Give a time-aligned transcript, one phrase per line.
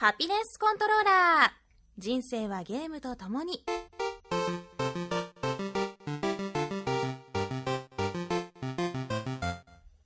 [0.00, 1.50] ハピネスコントローラー。
[1.98, 3.62] 人生はゲームとともに。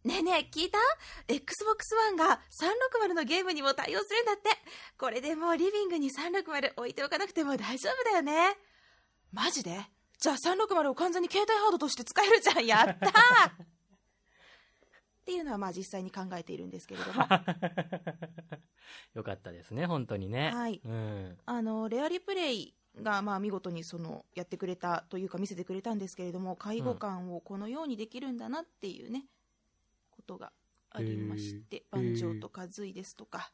[0.02, 0.78] ねえねえ聞いた
[1.28, 2.40] ?Xbox One が
[3.06, 4.50] 360のゲームにも対応するんだって。
[4.98, 8.56] これでもうリビングに360置いておかなくても大丈夫だよね。
[9.32, 9.78] マジで？
[10.18, 12.66] じゃあ360を完全に携帯ハードとして使えるじゃん。
[12.66, 13.12] やった
[15.24, 17.22] っていうのはまあ実際に考えているんですけれども
[19.14, 20.50] よかったですね、本当にね。
[20.52, 21.38] はいうん。
[21.46, 29.24] あのレアリプレイがまあ見事にそのやってくれたというか見せてくれたんですけれども介護官をこのようにできるんだなっていうね
[30.10, 30.52] ことが
[30.90, 33.50] ありましてへー万丈とかずいですとか。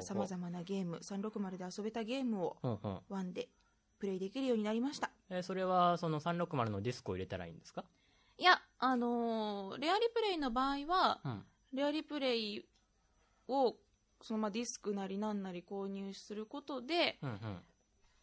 [0.00, 2.96] さまざ、まなゲーム360で遊べたゲームをうんうん。
[3.10, 3.50] 1で
[3.98, 7.84] プレイできるようになりましたえーそれは、その360のディスクを入れたらいいんですか？
[8.78, 11.44] あのーレアリプレイの場合はうん。
[11.72, 12.64] レアリプレイ
[13.48, 13.76] を
[14.22, 17.36] そのまあディスクなりなんなり購入することでうんうん。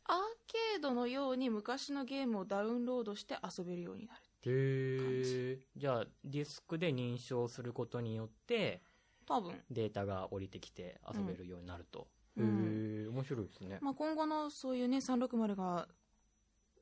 [0.06, 5.60] アーケードのように昔のゲームをダウンロードして遊べるようになるへえ。
[5.78, 8.82] じゃあ、ディスクで認証することによって、
[9.26, 12.08] 多分、データが降りてきて遊べるようになると。
[12.36, 13.78] うんへえ、面白いですね。
[13.82, 15.88] まあ、今後のそういうね360が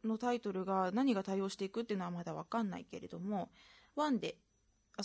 [0.03, 3.49] のタイトルが何が対応していくっていうのはまだ分かんないけれども
[3.97, 4.35] 1で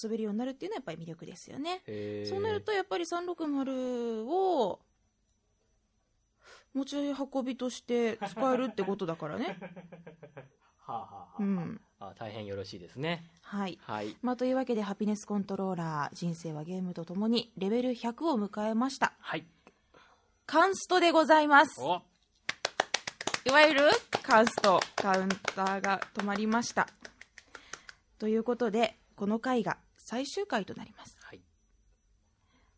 [0.03, 1.83] 遊べるようになるっていうのはやっぱり魅力ですよね。
[2.29, 4.81] そうなるとやっぱり360を
[6.75, 9.59] 持ち運びとして使えるってことだからね
[10.85, 13.25] はあ、はあはあ、うんあ大変よろしいですね。
[13.43, 14.15] はいはい。
[14.21, 19.47] まあ、というわけでハピネスコントローラー人生はゲームとともにレベル100を迎えましたはい。
[20.45, 22.03] カンストでございますお
[23.47, 23.81] いわゆる
[24.27, 26.89] カンストカウンターが止まりました
[28.19, 31.41] ということでこの回が最終回となります、はい。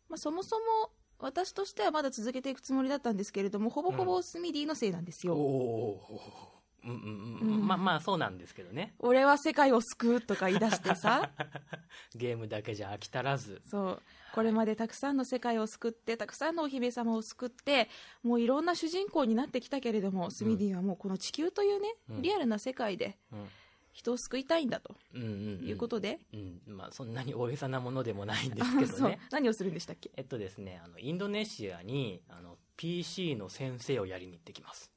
[0.09, 6.53] まあ、そもそも私としてはまだ続けていくつもりだったんですけれどもほぼほぼスミディのせいなんですおよ、お。
[6.53, 7.67] うんうんううんん。
[7.67, 8.93] まあまあ、そうなんですけどね。
[8.99, 11.29] 俺は世界を救うとか言い出してさ
[12.15, 13.61] ゲームだけじゃ飽き足らず。
[13.69, 14.01] そう
[14.33, 17.89] これまでたくさんの世界を救ってたくさんのお姫様を救って
[18.21, 23.47] もういろんな主人公になってきたけれども、スミディはもうこの地球というね、うんリアルな世界でうん。
[23.91, 25.31] 人を救いたいんだとうんうん、う
[25.63, 25.67] ん。
[25.67, 26.61] いうことで、うん。
[26.67, 29.19] まあ、そんなに大げさなものでもないんですけどね。
[29.31, 30.11] 何をするんでしたっけ？
[30.15, 34.91] えっとですね、あの、インドネシアに、あの、PC の先生をやりに行ってきます。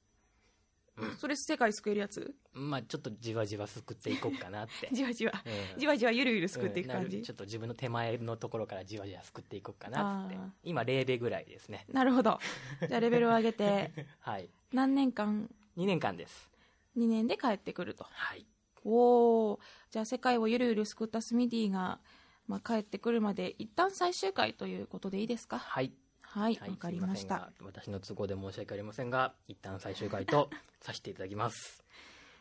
[1.18, 2.34] それ世界救えるやつ？
[2.52, 4.88] まあ、ちょっとじわじわ救っていこうかなって。
[4.92, 5.32] じわじわ、
[5.74, 5.80] うん。
[5.80, 7.22] じわじわゆるゆる救っていく感じ、うん。
[7.22, 10.36] ちょっと自分の手前のところからじわじわ救っていこうかなって。
[10.64, 11.86] 今0ベぐらいですね。
[11.90, 12.38] なるほど。
[12.86, 14.48] じゃあレベルを上げて はい。
[14.72, 16.50] 何年間？2年間です。
[16.96, 18.04] 2年で帰ってくると。
[18.04, 18.46] はい。
[18.84, 19.60] おお
[19.90, 22.00] じゃあ世界をゆるゆる救ったスミディが、
[22.48, 25.58] まあ、帰ってくるまで一旦最終回ということでいいですか？
[25.58, 25.92] はい
[26.34, 27.52] はいわ、はいかりました。
[27.62, 30.48] 私の都合で申し訳ありませんが一旦最終回と
[30.80, 31.84] させていただきます。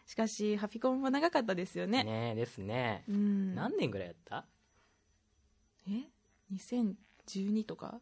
[0.05, 2.03] しかしハピコンも長かったですよね。
[2.03, 3.03] ねえですね。
[3.07, 3.53] うん。
[3.55, 4.45] 何年ぐらいやった？
[5.89, 6.09] え
[6.53, 7.99] ？2012とか？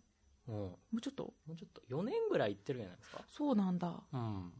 [0.48, 0.56] うん。
[0.56, 1.34] ももうちょっと？
[1.48, 1.82] うちょっと。
[1.90, 3.24] 4年ぐらい行ってるじゃないですか。
[3.28, 4.04] そうなんだ。
[4.14, 4.54] うん。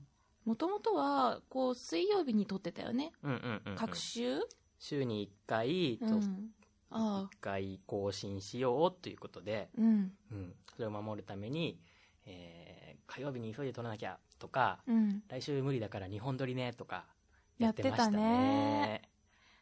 [0.46, 3.12] もともとはこう水曜日に撮ってたよね。
[3.24, 3.76] うんうんうんうん。
[3.76, 4.40] 各週？
[4.80, 6.50] 週に1回と1
[6.92, 7.20] うんあ。
[7.22, 10.12] あ回更新しようということで、うん。
[10.32, 11.80] うん、それを守るために、
[12.26, 12.80] えー
[13.10, 15.24] 火曜日に急いで撮らなきゃとかうん。
[15.28, 17.06] 来週無理だから2本撮りねとか
[17.58, 19.02] やってましたね。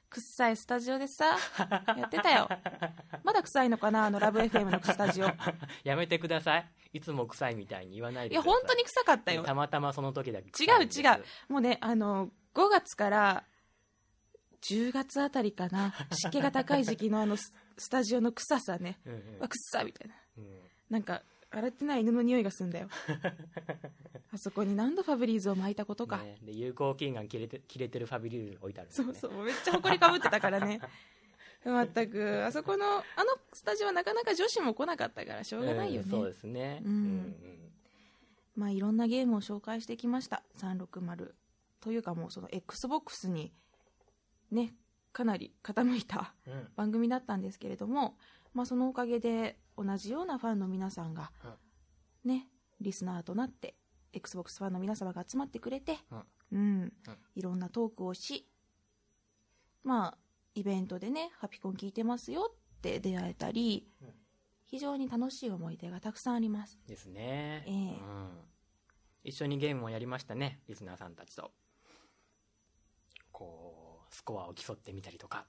[0.10, 1.38] くっさいスタジオでさ
[1.98, 2.48] やってたよ。
[3.24, 5.32] まだ臭いのかなあのラブ FM のスタジオい
[5.84, 6.70] やめてください。
[6.94, 8.62] いつも臭いみたいに言わないでやください。
[8.62, 9.44] 本当に臭かったよ。
[9.44, 11.24] たまたまその時だけ違う違う。
[11.52, 13.44] もうねあの5月から
[14.62, 15.94] 10月あたりかな。
[16.12, 19.00] 湿気が高い時期のあのススタジオの臭さね。
[19.06, 19.40] うんうん。
[19.40, 20.16] わくっさみたいな。
[20.38, 20.60] うん。
[20.90, 22.90] なんか洗ってない犬の匂いがすんだよ。
[24.34, 28.96] あそこに何度ファブリーズを巻いたことか、ねで有効期限切れて切れてるファビリーズ置いてあるね。
[28.96, 29.44] そうそう。
[29.44, 30.82] めっちゃ埃かぶってたからね。
[31.66, 32.46] まったく。
[32.46, 33.04] あそこのあの
[33.54, 36.82] スタジオはなかなか女子も来なかったからしょうがないよね、うんそうですね。
[36.84, 36.92] うん。
[36.92, 37.68] うん
[38.56, 40.42] まあいろんなゲームを紹介してきました。
[40.58, 41.32] 360
[41.80, 43.54] というかもうその XBOX に
[44.52, 44.74] ね
[45.12, 46.34] かなり傾いた
[46.76, 48.18] 番組だったんですけれども、
[48.54, 51.32] まあ、そのおかげで同じようなファンの皆さんが
[52.24, 52.48] ね
[52.80, 53.76] リスナーとなって
[54.14, 55.98] XBOX ファンの皆様が集まってくれて、
[56.52, 56.94] うん。
[57.36, 58.48] いろんなトークをし
[59.84, 60.18] まあ
[60.56, 64.10] イベントでねハピコン聞いてますよって出会えたり、うん。
[64.66, 66.78] 非常に楽しい思い出がたくさんあります。
[66.88, 67.74] ですね、ええ。
[67.74, 68.30] うん、
[69.24, 71.52] 一緒にゲームもやりましたねリスナーさんたちと。
[73.32, 73.77] こう
[74.10, 75.46] スコアを競ってみたりとか。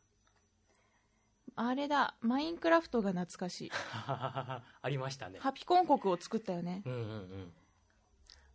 [1.56, 2.14] あれだ。
[2.20, 3.70] マインクラフトが懐かしい。
[3.75, 5.38] ありましたね。
[5.40, 6.82] ハピコン国を作ったよね。
[6.87, 7.52] うんうんうん。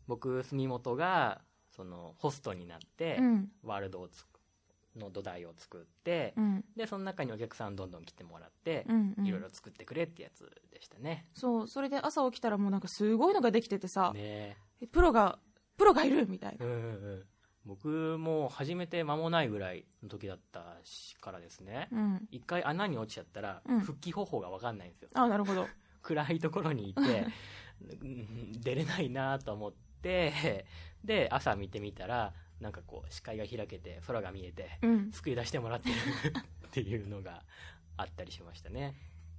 [0.08, 1.42] 僕住本が
[1.72, 3.52] そのホストになって、うん。
[3.64, 4.40] ワールドをつく
[4.96, 6.66] の土台を作って、うん。
[6.76, 9.26] でその中にお客さんどんどん来てもらってう、んうん。
[9.28, 11.26] いろいろ作ってくれってやつでしたね。
[11.34, 14.58] そうそれで朝起きたらもうなんかすごいのができててさ、ね。
[14.82, 15.40] えプロが
[15.78, 16.66] プロがいるみたいな。
[16.66, 17.28] うんうんうん
[17.66, 21.88] 僕も始めて間もないぐらいの時だったしからですね。
[21.92, 22.28] うん。
[22.30, 23.80] 一回穴に落ちちゃったらうん。
[23.80, 25.68] 復帰方法が分かんないんですよ、あなるほど。
[26.02, 27.02] 暗いところにいて
[28.02, 30.66] うん出れないなと思って
[31.06, 35.12] で朝見てみたらなんかこう視界が開けて空が見えてうん。
[35.12, 35.96] 救い出してもらってる
[36.68, 37.44] っていうのが
[37.96, 38.96] あったりしましたね。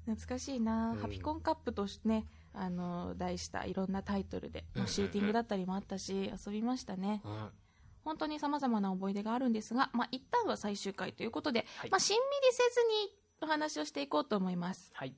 [0.07, 0.99] 懐かしいな、うん。
[0.99, 4.89] ハピコンカップとしてねあの題したいろんなタイトルで、うんうんうん。
[4.89, 7.21] シューティングだったりもあったし遊びましたね。
[7.25, 7.49] うん
[8.05, 11.91] 本当にさまざまな思い出があるんですが、まあ、一旦は最終回ということで、はい。
[11.91, 14.91] まあ、しんみりせずにお話をしていこうと思います。
[14.95, 15.15] はい。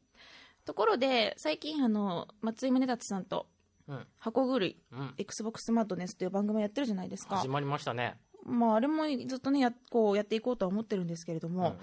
[0.65, 3.47] ところで最近あの松井宗達さんと
[3.89, 4.07] うん。
[4.19, 5.15] 箱狂いうん。
[5.19, 7.37] XBOX スマートネスという番組をやってるじゃないですか。
[7.37, 8.19] 始まりましたね。
[8.45, 11.79] まああれもずっとねやこうやっていこうとは思ってるんですけれども、うんうん。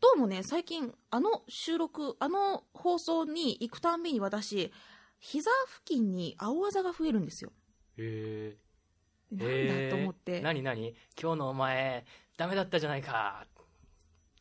[0.00, 4.72] どうもね最近あの収録あの放送に行くたんびに私
[5.18, 7.52] 膝付近に青あざが増えるんですよ。
[7.98, 8.69] へえ
[9.32, 10.40] なんだと思って。
[10.40, 10.94] 何何？
[11.20, 12.04] 今日のお前
[12.36, 13.46] ダメだったじゃないか。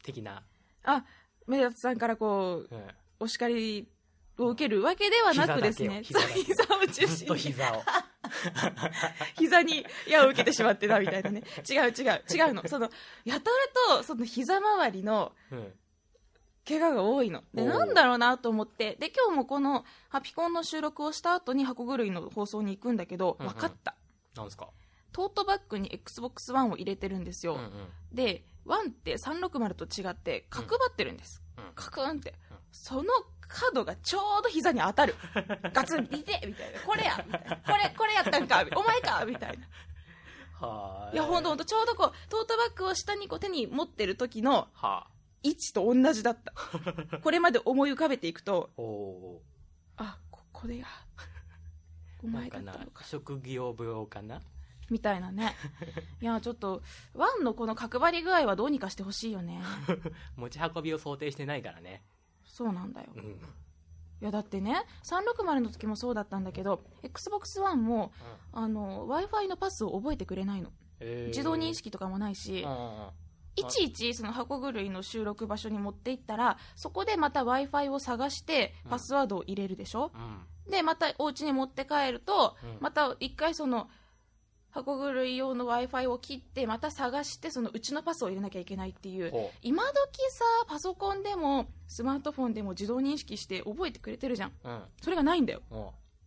[0.04, 0.44] 的な、
[0.84, 1.04] あ
[1.48, 2.88] 目立さんからこううん、
[3.20, 3.88] お叱り
[4.38, 6.02] を受けるわけではなくですね。
[6.04, 6.68] 膝膝を。
[6.88, 7.84] 中ずっと心に膝を。
[9.38, 11.44] 膝に矢を受けてしまってたみたいなね。
[11.70, 12.68] 違う違う違うの。
[12.68, 12.90] その
[13.26, 15.74] やたらとその膝周りのうん。
[16.68, 17.44] 怪我が多いの。
[17.52, 18.96] でなんだろうなと思って。
[19.00, 23.96] で今日もこのハピコンの収録をした後に箱狂いの放送に行くんだけど分かった、
[24.36, 24.70] なんですか？
[25.12, 27.72] トートバッグに XBOX1 を入れてるんですよ、うんうん。
[28.14, 31.64] で1って360と違って角張ってるんです、うん。
[31.76, 32.58] カクンって、うん。
[32.72, 33.04] その
[33.48, 35.16] 角がちょうど膝に当たる。
[35.74, 36.80] ガツン見てみたいな。
[36.82, 37.58] これやみたいな。
[37.58, 40.68] これこれやったんかお前かみたいな。
[40.68, 45.08] はいやほんとほんとちょうどこうトートバッグを下にこう手に持ってる時のはあ。
[45.42, 46.54] 位置と同じだった。
[47.20, 48.70] これまで思い浮かべていくと
[49.98, 50.86] あここれや
[52.28, 54.42] 前だかな職業病かな？
[54.90, 55.56] みたいなね。
[56.22, 56.82] いやちょっと
[57.14, 59.62] ワンのこの角張り具合はどうにかしてほしいよね。
[60.36, 62.04] 持ち運びを想定してないからね。
[62.44, 63.10] そうなんだよ。
[63.16, 63.38] うん、うん、い
[64.22, 68.12] やだってね360の時もそうだったんだけど XBOX1 も
[68.52, 70.72] w i f i のパスを覚えてくれないの。
[71.00, 71.28] えー。
[71.28, 73.12] 自動認識とかもないし、うんうんうん。
[73.56, 78.92] いちいちその箱狂いの収録場所に持っていったらそこでまた w i f i を探してうん。
[78.92, 82.78] パスワードを入れるでしょ、うんでまたお家に持って帰ると、うん。
[82.80, 83.90] また一回その
[84.72, 89.32] 箱狂い用の w i f i を切ってまた探してそのうちのパスを入れなきゃいけないっていう。
[89.32, 89.94] ほ今時
[90.32, 94.50] さパソコンでもスマートフォンでも自動認識して覚えてくれてるじゃん。
[94.50, 94.82] ううん。
[95.02, 95.62] それがないんだよ。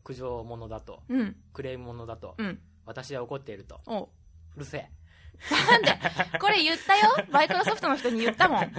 [0.05, 1.03] 苦情者だと。
[1.09, 1.37] うん。
[1.53, 2.61] クレーム者だと、うん。
[2.85, 3.81] 私は怒っていると。
[4.56, 4.91] うるせえ
[5.50, 5.99] なんで？
[6.40, 7.26] これ言ったよ？
[7.31, 8.73] マイクロソフトの人に言ったもん。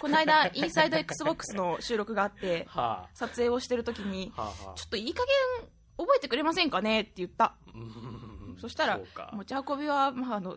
[0.00, 4.74] この間インサイド XBOX の収録があっては撮影をしてる時にあはあはあ。
[4.78, 5.22] ちょっといい加
[5.60, 5.68] 減
[5.98, 7.02] 覚えてくれませんかね？
[7.02, 7.54] って言った。
[7.74, 8.56] うん。
[8.60, 9.00] そしたら
[9.32, 10.56] 持ち運びは、まあ、あの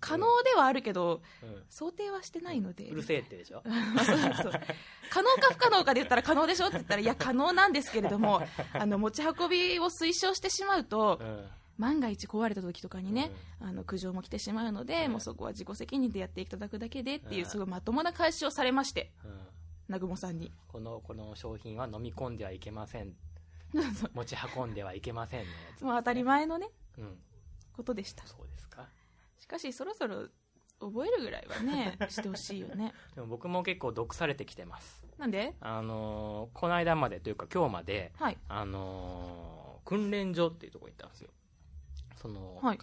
[0.00, 1.62] 可能ではあるけど、うん。
[1.70, 2.84] 想定はしてないので。
[2.88, 3.62] うるせえってでしょ？
[3.94, 4.52] まあそうそう。
[5.10, 6.66] 可能か不可能かで言ったら可能でしょ？
[6.66, 8.42] って言ったらいや可能なんですけれども
[8.72, 11.48] あの持ち運びを推奨してしまうとうん
[11.78, 13.30] 万が一壊れた時とかにね、
[13.60, 19.38] あの苦情も来てしまうので、うんもうそこは自己責任でやっていただくだけでっていう、うんすごいまともな返しをされましてうん。
[19.88, 20.52] 南雲さんに。
[20.68, 23.14] このこの商品は飲み込んではいけません。
[24.14, 26.68] 持ち運んではいけませんのやつもう当たり前のね
[26.98, 27.18] うん。
[27.72, 28.26] ことでした。
[28.26, 28.88] そうですか。
[29.38, 30.28] しかしそろそろ
[30.80, 32.92] 覚えるぐらいはね してほしいよね。
[33.14, 35.06] でも僕も結構毒されてきてます。
[35.16, 35.54] なんで？
[35.60, 38.38] あのーこの間までというか今日まではい。
[38.48, 41.30] あのー訓練所っていうところに行ったんですよ
[42.20, 42.78] その、はい。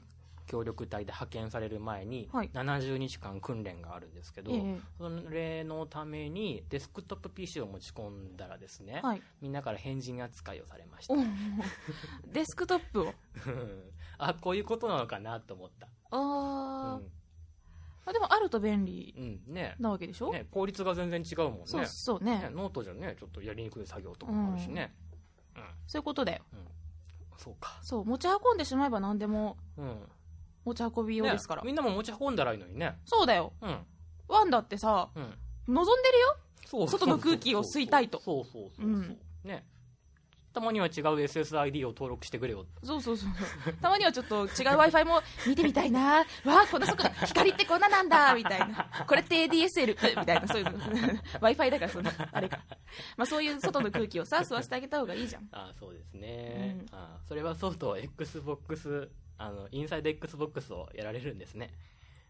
[0.48, 2.50] 協力隊で派遣される前にはい。
[2.54, 4.80] 70日間訓練があるんですけど、ええ。
[5.00, 9.22] それのためにデスクトップ PC を持ち込んだらですね、はい。
[9.42, 11.14] みんなから変人扱いをされました。
[11.14, 11.18] お
[12.32, 13.14] デスクトップを？
[14.18, 15.88] あこういうことなのかなと思った。
[16.12, 17.12] あー、うん。
[18.06, 19.54] あでもあると便利うん。
[19.54, 19.76] ね。
[19.80, 20.46] なわけでしょ、ね。
[20.52, 21.62] 効率が全然違うもんね。
[21.66, 22.40] そうそうね。
[22.40, 24.94] ねノートじゃねちょっとやりにくい作業とかもあるしね。
[25.88, 26.44] そういうことだよ。
[26.54, 26.60] うん、
[27.38, 27.80] そうか。
[27.82, 29.98] そう持ち運んでしまえば何でもうん。
[30.66, 32.98] 持ち運び用ですから、ねみんなも持ち運んだらいいのにね。
[33.06, 33.54] そうだよ。
[33.62, 33.86] うん。
[34.28, 35.38] ワンだってさうん。
[35.68, 36.38] 望んでるよ。
[36.66, 38.20] そう外の空気を吸いたいと。
[38.22, 39.20] そうそうそうそうそう、うん。
[39.44, 39.66] ね
[40.56, 42.66] たまには違う SSID を登録してくれよ。
[42.82, 46.20] そうそうそうたまにはちょっと違う w i f i も見てみたいな。
[46.20, 48.34] わあこんな速度光ってこんななんだ。
[48.36, 48.90] みたいな。
[49.06, 52.60] これって ADSL みたいなそういう w i f i だからそのあれか、
[53.18, 55.50] まあ、そういう外の空気をさ吸わせてあげた方がいいじゃん。
[55.52, 56.98] あそうですね、うん。
[56.98, 61.74] あそれはそうと XBOX あのインサイド XBOX をやられるんですね。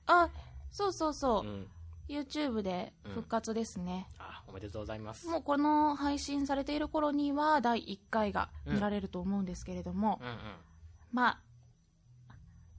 [0.08, 0.32] あ
[0.72, 1.48] そうそうそう。
[1.48, 1.68] う、ん
[2.08, 5.28] YouTube で復活ですね、あおめでとうございます。
[5.28, 10.36] もうこの配信されている頃には第1回が見られると思うんですけれども、うんうん。
[11.12, 11.40] まあ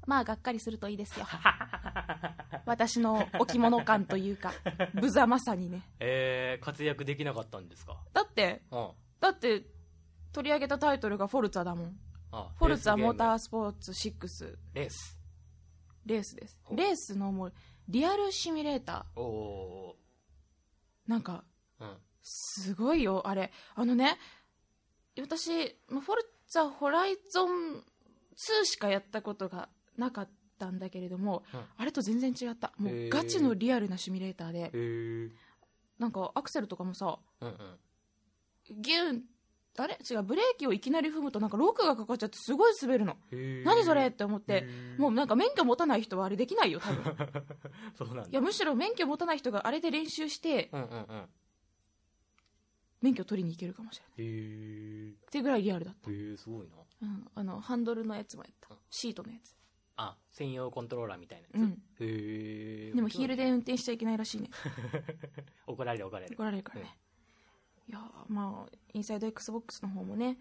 [0.07, 1.27] まあがっかりするといいですよ。
[2.67, 4.53] 私の置物感というか
[4.95, 5.83] 無様さにね。
[6.01, 7.97] えー、活躍できなかったんですか？
[8.13, 8.91] だってうん。
[9.21, 9.65] だって
[10.33, 11.99] 取り上げたタイトルがフォルツァだもん。
[12.31, 15.19] あフォルツァモータースポーツ6レース。
[16.05, 16.61] レースです。
[16.73, 17.53] レースのもう
[17.89, 21.11] リアルシミュレータおおー。
[21.11, 21.97] なんかーうん。
[22.23, 23.53] すごいよあれ。
[23.75, 24.19] あのね
[25.21, 25.51] 私
[25.89, 27.83] まあフォルツァホライゾン
[28.37, 30.29] 2しかやったことがなかっ
[30.59, 31.61] たんだけれども、うん。
[31.77, 32.73] あれと全然違った。
[32.79, 35.33] もうガチのリアルなシミュレーターで。
[35.99, 38.83] なんかアクセルとかもさうんうん。
[38.83, 39.23] ギュン
[39.83, 43.17] あれ違うブレーキをいきなり踏むとなんかロックがかかっちゃってすごい滑るの。
[43.65, 44.67] 何それって思って
[44.99, 47.17] もうなんか免許持たない人はあれできないよ多分。
[47.97, 48.31] そうなんだ。
[48.31, 51.29] いやむしろ免許持たない人があれで練習してうんうんうん。
[53.03, 55.11] 免許取りに行けるかもしれない。
[55.11, 56.75] ってぐらいリアルだっへえすごいな。
[56.77, 58.75] た、うん、あのハンドルのやつもやった。
[58.91, 59.57] シートのやつ。
[59.99, 61.71] あ専用コントローラーみたいなやつ、うん。
[61.73, 64.51] へえでもヒールで運転しちゃいけないらしいね。
[65.67, 66.35] 怒られる怒られる。
[66.35, 66.99] 怒られるからね、
[67.89, 70.39] いやーまあインサイド XBOX の方もね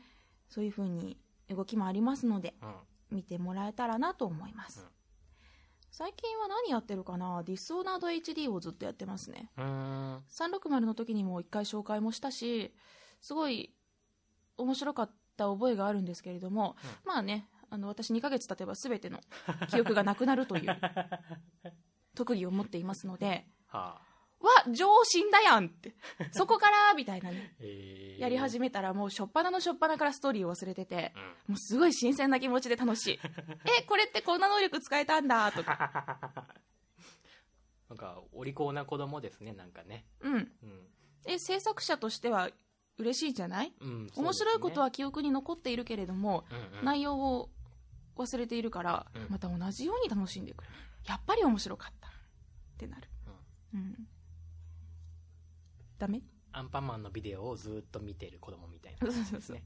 [0.50, 1.18] そういう風に
[1.50, 2.76] 動きもありますのでうん。
[3.12, 4.88] 見てもらえたらなと思います、うん。
[5.92, 7.44] 最近は何やってるかな？
[7.44, 9.52] ディスオーナード HD をずっとやってますね。
[9.58, 10.24] うーん。
[10.28, 12.74] 360の時にも一回紹介もしたし
[13.22, 13.74] すごい
[14.58, 16.76] 面白かった覚えがあるんですけれども、
[17.06, 19.20] まあねあの私2ヶ月経てば全ての
[19.70, 20.78] 記憶がなくなるという
[22.16, 24.15] 特技を持っていますのではあ
[24.46, 25.96] わ上死んだやんって。
[26.32, 27.56] そこからみたいなね。
[27.60, 31.54] へえやり始めたらもう初っ端の初っ端からストーリーを忘れててうん。
[31.54, 33.20] もうすごい新鮮な気持ちで楽しい。
[33.80, 36.32] えこれってこんな能力使えたんだとか。
[37.90, 40.06] なんかお利口な子供ですねなんかね。
[40.22, 40.34] うん。
[40.36, 40.88] うん、
[41.26, 42.50] え制作者としては
[42.98, 43.74] 嬉しいじゃない？
[43.82, 46.86] うん面白いことは記憶に残っているけれども、そうんうん。
[46.86, 47.50] 内容を
[48.16, 49.28] 忘れているから、うん。
[49.30, 50.70] また同じように楽しんでくる。
[51.06, 52.08] やっぱり面白かった。
[52.08, 52.12] っ
[52.78, 53.10] てなる。
[53.74, 54.08] うん、
[55.98, 56.22] ダメ？
[56.52, 59.12] アンパンマンのビデオをずっと見てる子供みたいな。
[59.12, 59.58] そうそうそう。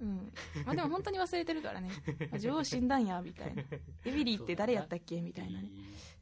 [0.00, 0.32] うん。
[0.64, 1.90] まあでも本当に忘れてるからね。
[2.32, 3.62] あ女王死んだんやみたいな。
[4.04, 5.20] エミリーって誰やったっけ？
[5.20, 5.70] みたいなね。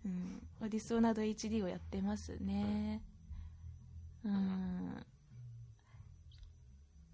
[0.05, 0.49] うん。
[0.59, 3.03] まあディスオナード HD をやってますね。
[4.25, 5.07] うん。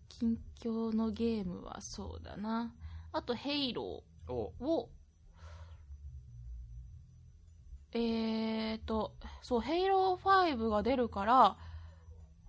[0.08, 2.72] 近況のゲームはそうだな。
[3.12, 4.32] あとヘイロー。
[4.32, 4.54] お。
[4.60, 4.90] を。
[7.92, 11.56] えーとそうヘイロー5が出るから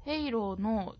[0.05, 0.95] ヘイローの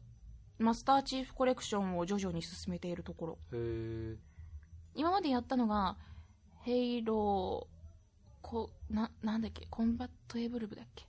[0.58, 3.38] マスターチーフコレクションを徐々に進めているところ。
[3.54, 4.16] へえ
[4.96, 5.96] 今までやったのが
[6.64, 7.76] ヘイロー
[8.42, 9.68] こななんだっけ？
[9.70, 11.06] コンバットエボルヴだっけ？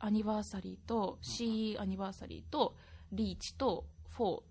[0.00, 2.76] アニバーサリーと CE アニバーサリーと
[3.12, 3.86] リーチと
[4.18, 4.42] 4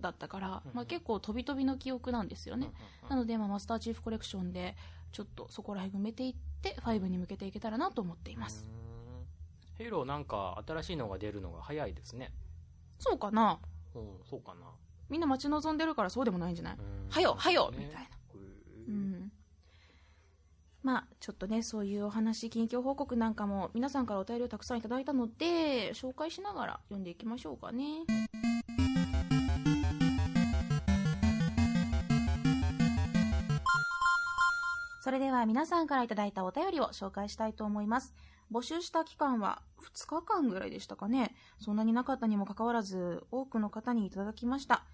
[0.00, 2.70] だったから、うんまあ、結構飛び飛びの記憶なんですよね、
[3.08, 4.76] なので、まあ、マスターチーフコレクションで
[5.12, 8.66] ちょっとそこら辺埋めていって5に向けていけたらなと思っています、
[9.78, 12.32] ヘイローなんか新しいのが出るのが早いですね。
[12.98, 13.58] そうかな？
[13.94, 14.66] うんそうかな。
[15.08, 17.10] みんな待ち望んでるからそうでもないんじゃない、うん。
[17.10, 17.78] はよはよね。
[17.78, 18.00] みたいな。
[18.00, 19.32] へーうん。
[20.82, 27.84] まあちょっとねそういうお話近況報告なんかも皆さんからお便りをたくさんいただいたので紹介しながら読んでいきましょうかね。
[35.02, 38.12] それでは皆さんからいただいたお便りを紹介したいと思います
[38.52, 39.62] 募集した期間は
[39.94, 44.84] 2日間ぐらいでしたかねそんなになかったにもかかわらず多くの方にいただきました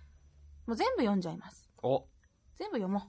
[0.66, 2.06] もう全部読んじゃいますお
[2.62, 3.02] 全部読もう。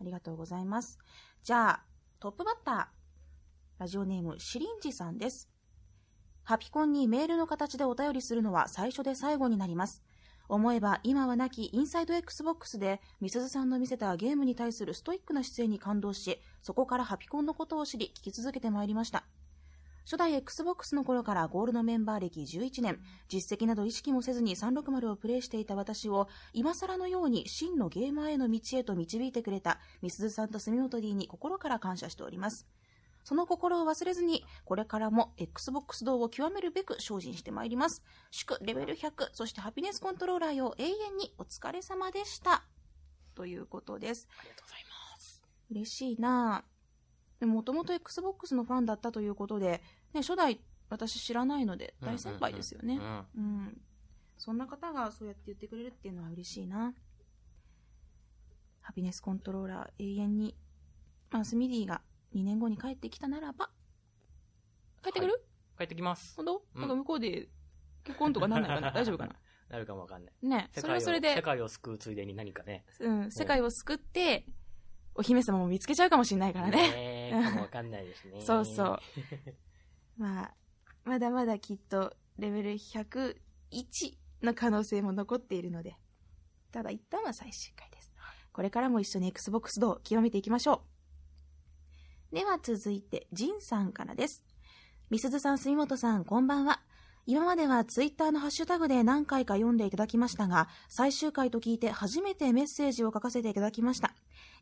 [0.00, 0.98] ありがとうございます。
[1.42, 1.84] じゃあ、
[2.20, 3.80] トップバッター。
[3.80, 5.50] ラジオネーム、シリンジさんです。
[6.42, 10.02] ハピコンにメールの形でお便りするのは最初で最後になります。
[10.48, 19.24] 思えば今はなきインサイド XBOX でみすずさんの見せたゲームに対するストイックな姿勢に感動し、そこからハピコンのことを知り聞き続けてまいりました。
[20.04, 32.68] 初代 XBOX の頃からゴールドメンバー歴11年、実績など意識もせずに360をプレイしていた私を、今更のように真のゲーマーへの道へと導いてくれた、みすずさんと住本 D に心から感謝しております。
[33.26, 38.04] その心を忘れずに、これからも Xbox 道を極めるべく精進してまいります。
[38.30, 42.62] 祝レベル100、そしてハピネスコントローラーよ永遠にお疲れ様でした。
[43.34, 44.28] ということです。
[44.38, 45.42] ありがとうございます。
[45.72, 47.46] 嬉しいなぁ。
[47.48, 49.82] もともと Xbox のファンだったということで、
[50.14, 53.00] ね、初代私知らないので大先輩ですよね。
[53.36, 53.80] うん。
[54.38, 56.94] そんな方がそうやって言ってくれるっていうのは嬉しいな。
[58.82, 60.56] ハピネスコントローラー永遠に、
[61.32, 62.02] まあ、スミディが
[62.34, 63.70] 2年後に帰ってきたならば、
[65.02, 65.38] 帰ってくる、は
[65.78, 66.34] 帰ってきます。
[66.36, 67.48] 本当、うんなんか向こうで
[68.04, 68.90] 結婚とかなんないかな？
[68.92, 69.36] 大丈夫かな？
[69.68, 70.46] なるかもわかんない。
[70.46, 72.84] ねそれはそれで世、界を救うついでに何かね。
[73.00, 74.46] うん、世界を救って、
[75.14, 76.76] お姫様も見つけちゃうかもしれないからね。
[76.76, 78.40] ねえかもわかんないですね。
[78.44, 78.98] そうそう。
[80.16, 80.54] まあ、
[81.04, 83.36] まだまだきっとレベル101
[84.42, 85.96] の可能性も残っているので、
[86.70, 88.12] ただ一旦は最終回です。
[88.52, 90.95] これからも一緒に Xbox 道を極めていきましょう。
[92.36, 94.44] では続いて、ジンさんからです。
[95.08, 96.82] みすずさん、住本さん、こんばんは。
[97.24, 104.12] 今まではツイッターのハッシュタグで何回か読んでいただきましたが、最終回と聞いて初めてメッセージを書かせていただきました。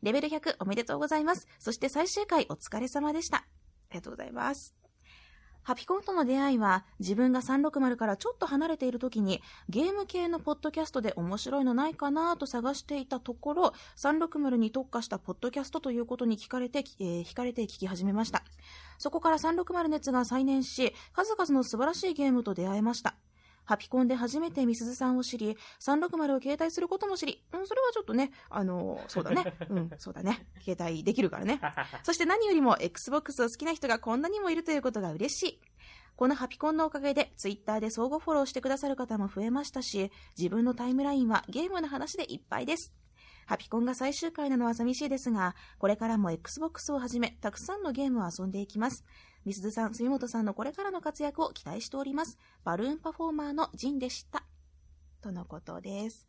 [0.03, 1.49] レベル100おめでとうございます。
[1.59, 3.39] そして最終回お疲れ様でした。
[3.39, 3.43] あ
[3.91, 4.84] りがとうございます。
[5.65, 18.43] ハピコンとの出会いは自分が360からちょっと離れている時にゲーム系のポッドキャストで面白いのないかなと探していたところ360に特化したポッドキャストということに聞かれて、えー惹かれて聞き始めました。
[18.99, 23.15] そこから360熱が再燃し数々の素晴らしいゲームと出会えました。
[23.65, 29.53] ハピコンで初めてみすずさんを知り、360を携帯することも知り、うん、それはちょっとね、あのーそうだね。
[29.69, 30.47] うん、そうだね。
[30.63, 31.59] 携帯できるからね。
[32.03, 35.61] そして何よりも Xbox を好きな人がこんなにもいるということが嬉しい。
[36.15, 42.93] このハピコンのおかげで Twitter で相互フォローしてくださる方も増えましたし、自分のタイムラインはゲームの話でいっぱいです。
[43.47, 49.03] ハピコンが最終回なのは寂しいですが、これからも Xbox をはじめ、たくさんのゲームを遊んでいきます。
[49.45, 52.37] みすずさん、住本さんのこれからの活躍を期待しております。
[52.63, 54.43] バルーンパフォーマーのジンでした。
[55.21, 56.27] とのことです。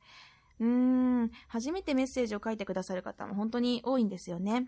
[0.61, 4.67] うーん、初めてメッセージを書いてくださる方も本当に多いんですよね。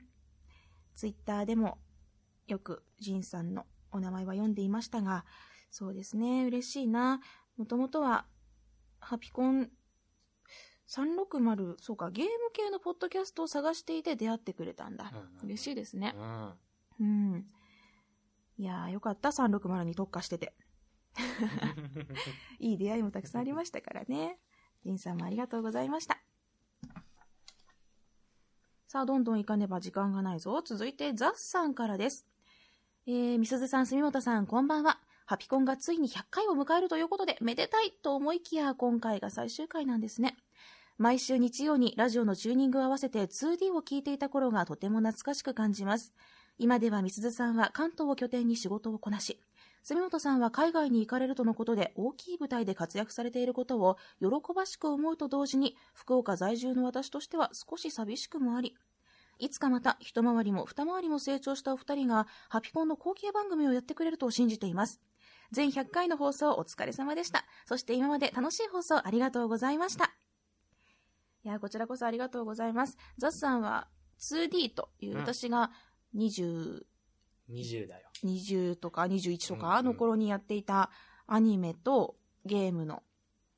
[0.95, 1.79] ツイッターでも
[2.47, 5.25] よくジンさんのお名前は読んでいましたが、
[5.71, 7.21] そうですね、嬉しいな。
[7.57, 8.27] もともとは、
[9.01, 9.71] ハピコン
[10.89, 15.13] 360、そうか、ゲーム系のポッドキャストを探していて出会ってくれたんだ。
[15.45, 16.15] 嬉しいですね。
[16.17, 16.55] うん。
[17.01, 17.05] う
[17.37, 17.47] ん。
[18.59, 20.55] いやー、よかった、360に特化してて。
[22.59, 24.39] いい出会いもたくさんありましたからね。
[24.85, 26.19] ジンさんもありがとうございました。
[28.89, 30.61] さあ、どんどん行かねば時間がないぞ。
[30.63, 32.27] 続いて、ザッさんからです。
[33.07, 35.01] えー、みすずさん、住本さん、こんばんは。
[35.27, 40.37] ハピコンがついに100回を迎えるということで、めでたいと思いきや、今回が最終回なんですね。
[40.97, 46.13] 毎週日曜にラジオのチューニングを合わせて 2D を聞いていた頃がとても懐かしく感じます。
[46.59, 49.41] 今ではみすずさんは関東を拠点に仕事をこなし、
[49.85, 58.75] 住本さんは海外に行かれるとのことで大きい舞台で活躍されていることを喜ばしく思うと同時に福岡在住の私としては少し寂しくもあり
[59.39, 65.01] いつかまた一回りも二回りも成長したお二人がハピコンの後継番組をやってくれると信じています。
[65.53, 67.45] 全100回の放送お疲れ様でした。
[67.65, 70.13] そして今まで楽しい放送ありがとうございました。
[71.45, 72.99] いやこちらこそありがとうございます。
[73.17, 73.87] ザスさんは
[74.19, 75.21] 2D といううん。
[75.21, 75.71] 私が
[76.17, 76.83] 20
[77.51, 78.09] 20だよ。
[78.25, 80.91] 20とか21とかの頃にやっていた
[81.27, 83.03] アニメとゲームの、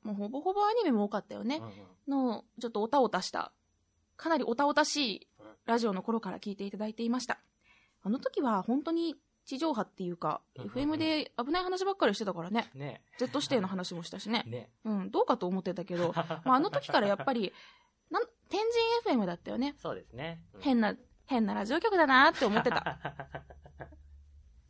[0.03, 1.73] もうほぼほぼアニメも多かったよねうん、うん
[2.07, 3.51] の、ちょっとおたおたした、
[4.17, 5.27] かなりおたおたしい
[5.65, 7.39] ラジオの頃から聞いていただいていました。
[8.03, 12.69] あの時は本当に地上波っていうか、うんうんうん FM で危ない話ばっかりしてたからね。
[12.75, 14.43] ね Z 指定の話もしたしね。
[14.47, 16.13] ねうん、どうかと思ってたけど、
[16.45, 17.51] まあ、あの時からやっぱり、
[18.09, 18.61] なん天
[19.03, 19.75] 神 FM だったよね。
[19.77, 20.43] そうですね。
[20.53, 20.95] うん変な、
[21.31, 22.99] 変なラジオ局だなって思ってた。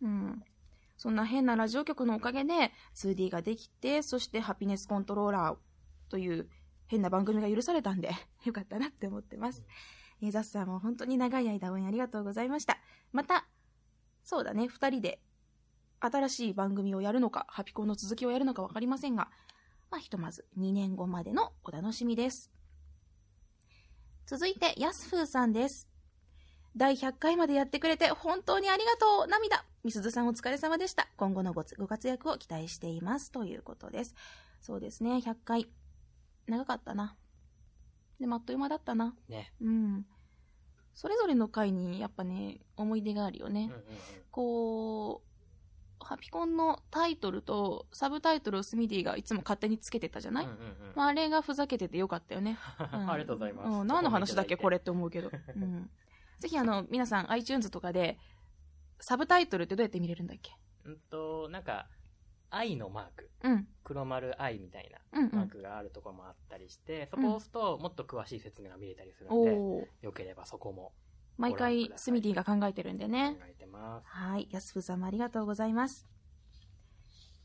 [0.03, 0.43] うん。
[0.95, 6.47] そんな変なラジオ局のおかげで 2D ができて、そしてハピネスコントローラーという
[6.85, 8.11] 変な番組が許されたんで、
[8.45, 9.63] よかったなって思ってます。
[10.21, 12.77] えーザスさんも本当に長い間応援ありがとうございました。
[13.11, 13.47] また、
[14.23, 15.19] そうだね、二人で
[15.99, 19.31] 新しい番組をやるのか、ハピコンの続きをやるのかわかりませんが、
[19.89, 22.51] まあ、ひとまず2年後までのお楽しみです。
[24.27, 25.90] 続いて、ヤスフーさんです。
[26.75, 31.07] 第100回までやってくれて本当にありがとう涙みすずさんお疲れ様でした。
[31.17, 33.31] 今後のごご活躍を期待しています。
[33.31, 34.15] ということです。
[34.61, 35.67] そうですね、100回。
[36.47, 37.15] 長かったな。
[38.19, 39.15] でもあっという間だったな。
[39.27, 39.51] ね。
[39.59, 40.05] うん。
[40.93, 43.61] それぞれの回にやっぱね、思い出があるよね。
[43.61, 43.83] うんうんうん
[44.29, 52.57] こう、ハピコンのタイトルとサブタイトルをスミディがいつも勝手につけてたじゃない、うんうんうんまあ、あれがふざけててよかったよね。
[52.79, 53.79] う んありがとうございます。
[53.81, 54.77] うん、何の話だっけこれ。
[54.77, 55.31] れって思うけど。
[55.55, 55.89] うん。
[56.41, 58.17] ぜひあの、皆さん iTunes とかで、
[58.99, 60.51] サブタイトルってどうやって見れるんだっけ？
[60.85, 61.87] うんと、なんか、
[62.49, 63.29] 愛のマーク。
[63.43, 63.67] うん。
[63.83, 65.31] 黒丸愛みたいなうんうん。
[65.35, 69.85] マークがあるところもあったりして、そこを押すともっと詳しい説明が見れたりするので、おー。
[70.01, 70.91] よければそこも
[71.37, 73.37] 毎回スミディが考えてるんで考ね。
[73.49, 74.07] えてます。
[74.07, 74.49] はい。
[74.51, 76.05] 安風さんもありがとうございます。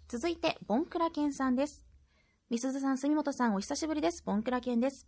[0.08, 1.86] 続いて、ボンクラケンさんです。
[2.50, 4.24] みすずさん、住本さん、お久しぶりです。
[4.24, 5.06] ボンクラケンです。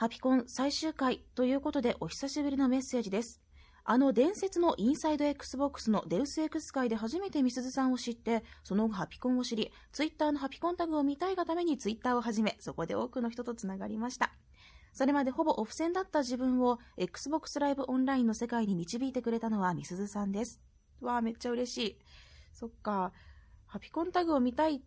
[0.00, 3.40] ハピコン最終回ということで、お久しぶりのメッセージです。
[3.82, 14.30] あの伝説のインサイド XBOX のデウス X 界で初めてみすずさんを知って、その後ハピコンを知り、ツイッターのハピコンタグを見たいがためにツイッターを始め、そこで多くの人とつながりました。
[14.92, 20.60] それまでほぼオフ戦だった自分を Xbox ライブオンラインの世界に導いてくれたのはみすずさんです。
[21.00, 21.98] わあ、めっちゃ嬉しい。
[22.52, 23.12] そっか。
[23.66, 24.80] ハピコンタグを見たいっ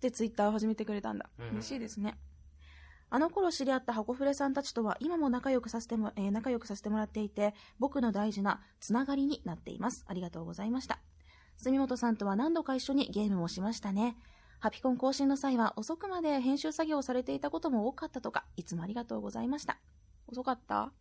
[0.00, 1.28] てツイッターを始めてくれたんだ。
[1.40, 2.16] うん嬉しいですね。
[3.12, 10.04] あの頃知り合った箱フレさんたちとは今も仲良くさせても、えー仲良くさせてもらっていて、僕の大事なつながりになっています。
[10.06, 11.00] ありがとうございました。
[11.56, 14.16] 住本さんとは何度か一緒にゲームもしましたね。
[14.60, 19.78] ハピコン更新の際は遅くまで編集作業をされていたことも多かったとか、いつもありがとうございました。
[20.28, 20.92] 遅かった、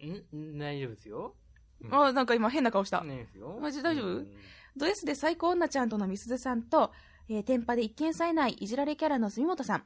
[0.00, 0.58] ん？
[0.58, 1.34] 大丈夫ですよ。
[1.82, 3.02] うんあ、なんか今変な顔した。
[3.02, 3.58] ないですよ。
[3.60, 4.06] マジ大丈夫？
[4.06, 4.28] うん
[4.76, 6.92] ド S で最高女ちゃんとのみすずさんと、
[7.28, 9.82] えー、テンパで一見冴えないいじられキャラの住本さん。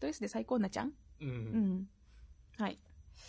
[0.00, 0.92] おド S で最高女ちゃんう？
[1.20, 1.88] うんん。
[2.58, 2.78] はい。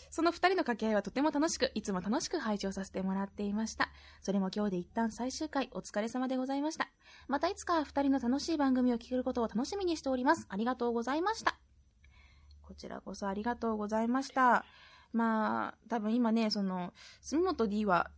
[0.10, 3.90] その二人の掛け合いはとても楽しく、いつも楽しく拝聴させてもらっていました。
[4.22, 6.90] それも今日で一旦最終回、お疲れ様でございました。
[7.28, 10.46] またいつか二人の楽しい番組を聞けることを楽しみにしております。
[10.50, 11.58] ありがとうございました。
[12.62, 14.64] こちらこそありがとうございました。
[15.12, 18.12] まあ、多分今ね、その、住本 D は、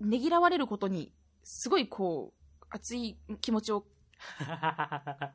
[0.00, 3.84] ねぎらわれることに、すごいこう、熱い気持ちを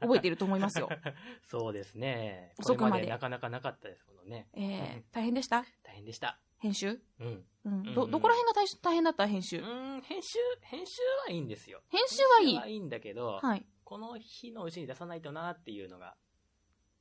[0.01, 0.89] 覚えていると思いますよ。
[1.47, 2.53] そうですね。
[2.59, 4.47] 遅くまでこれまでなかなかなかったですものね。
[4.53, 5.65] えー、大変でした？
[5.83, 6.39] 大変でした。
[6.59, 7.01] 編集？
[7.19, 7.45] うん。
[7.65, 7.93] うん。
[7.93, 9.59] ど、うんどこら辺が大大変だった編集？
[9.61, 11.81] うん、編集、編集はいいんですよ。
[11.89, 13.65] 編集はいいはいいんだけど、はい。
[13.83, 16.15] この日のうちに出さないとなっていうのが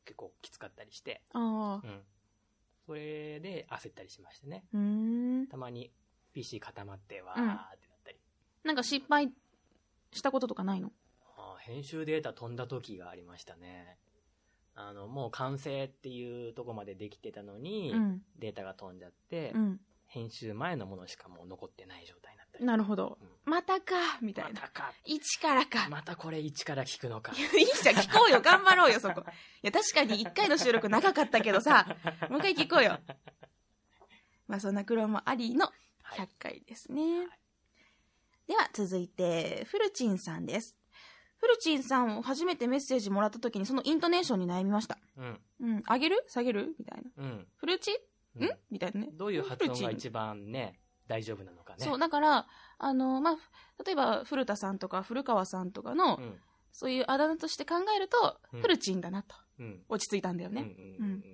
[0.04, 1.90] 結構きつかったりして、ああう。
[1.90, 2.04] ん。
[2.86, 4.64] それで焦ったりしましてね。
[4.72, 5.46] うーん。
[5.46, 5.92] たまに
[6.32, 8.18] PC 固まってわーってなったり。
[8.64, 9.32] なんか失敗
[10.12, 10.92] したこととかないの？
[11.66, 13.98] 編集データ飛んだ時がありましたね。
[14.74, 18.22] あの、もう完成っていうとこまでできてたのに、うん。
[18.38, 19.80] データが飛んじゃって、うん。
[20.06, 22.64] 編集前のものしかもう残ってない状態になったり。
[22.64, 23.18] なるほど。
[23.20, 24.60] うんまたかみたいな。
[24.60, 24.92] またか。
[25.04, 25.88] 一からか。
[25.90, 27.32] またこれ一から聞くのか。
[27.58, 28.40] いいじゃん、聞こうよ。
[28.40, 29.20] 頑張ろうよ、そこ。
[29.20, 29.24] い
[29.62, 31.96] や、確かに一回の収録長かったけどさ、
[32.30, 33.00] もう一回聞こうよ。
[34.46, 35.66] まあ、そんな苦労もありの
[36.02, 37.26] はい100回ですね。
[38.46, 40.76] では、続いて、フルチンさんです。
[41.42, 44.96] フルチンさんを初めてメッセージもらった時にそのイントネーションに悩みました。
[45.18, 45.40] うん。
[45.60, 45.82] うん。
[45.82, 46.24] 上げる？
[46.28, 46.76] 下げる？
[46.78, 47.10] みたいな。
[47.16, 47.46] うん。
[47.56, 47.90] フルチ
[48.36, 48.50] うんん？
[48.70, 49.08] みたいなね。
[49.12, 50.78] どういう発音が一番ね、
[51.08, 51.84] 大丈夫なのかね。
[51.84, 52.46] そう、だから、
[52.78, 53.36] あの、まあ、
[53.84, 56.40] 例えば、古田さんとか古川さんとかの、うん。
[56.70, 59.82] そういうあだ名として考えると、うんフルチンだなと、うん。
[59.88, 60.60] 落ち着いたんだよね。
[60.62, 61.24] うん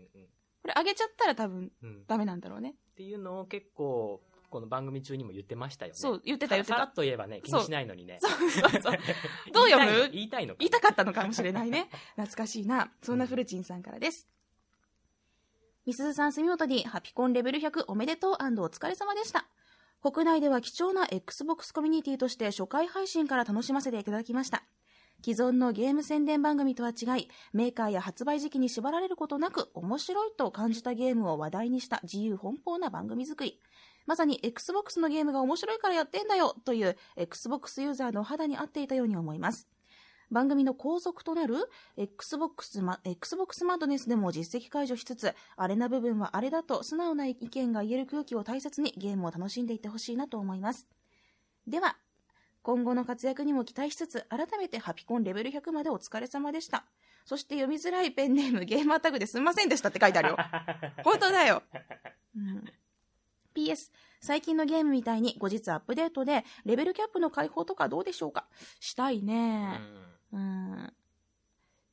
[0.62, 1.70] これ上げちゃったら多分
[2.08, 2.74] ダメなんだろうね。
[2.96, 5.98] ていうのを結構、この番組中にも言ってましたよね。
[5.98, 6.92] そう、言ってた言ってさらた。
[6.92, 8.18] っと言えばね、気にしないのにね。
[8.20, 8.92] そうそうそう。
[9.52, 10.10] どう読む？
[10.10, 11.88] 言いたいの言いたいのか言いたかったのかもしれないね。
[12.16, 12.90] 懐かしいな。
[13.02, 14.28] そんなフルチンさんからです。
[15.86, 19.46] みすずさん、住本にハピコンレベル100おめでとうお疲れ様でした。
[20.02, 24.62] 国内では貴重な Xbox コミュニティとして初回配信から楽しませていただきました。
[25.24, 33.60] 既存のゲーム宣伝番組とは違い、メーカーや発売時期に縛られることなく面白いと感じたゲームを話題にした自由奔放な番組作り。
[34.08, 39.68] まさに Xbox のゲームが面白いからやってんだよという Xbox ユーザーの肌に合っていたように思います。
[40.30, 41.56] 番組の後続となる
[41.98, 50.86] Xbox, マ Xbox マッドネスでも実績解除しつつ、あれな部分はあれだと素直な意見が言える空気を大切にゲームを楽しんでいってほしいなと思います。
[51.66, 51.98] では、
[52.62, 56.86] 今後の活躍にも期待しつつ、改めてハピコンレベル100までお疲れ様でした。
[57.26, 60.38] そして読みづらいペンネームゲーマータグですんませんでしたって書いてあるよ。
[61.04, 61.62] 本当だよ。
[62.34, 62.64] うん、
[63.58, 63.90] PS、
[64.20, 68.46] 最近のゲームみたいに後日アップデートでレベルキャップの解放とかどうでしょうか？
[68.78, 69.80] したいね。
[70.32, 70.92] うん。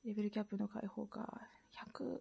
[0.05, 1.41] レベルキャップの解放か。
[1.93, 2.19] 100、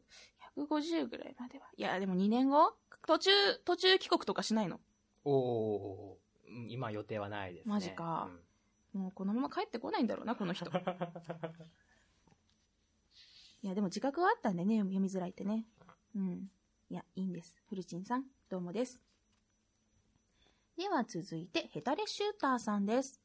[0.57, 1.67] 150ぐらいまでは。
[1.77, 2.73] いや、でも2年後？
[3.07, 3.31] 途中、
[3.67, 4.81] 途中帰国とかしないの？
[5.25, 7.71] おおー今予定はないですね。
[7.71, 8.31] マジか
[8.95, 10.71] もうこのまま帰ってこないんだろうな、この人。
[10.71, 10.77] う ん
[13.63, 15.67] いや、でも自覚はあったんでね、読みづらいってね。
[16.15, 16.51] うん。
[16.91, 17.57] いや、いいんです。
[17.69, 19.01] フルチンさん、どうもです。
[20.77, 23.21] では続いて、ヘタレシューターさんです。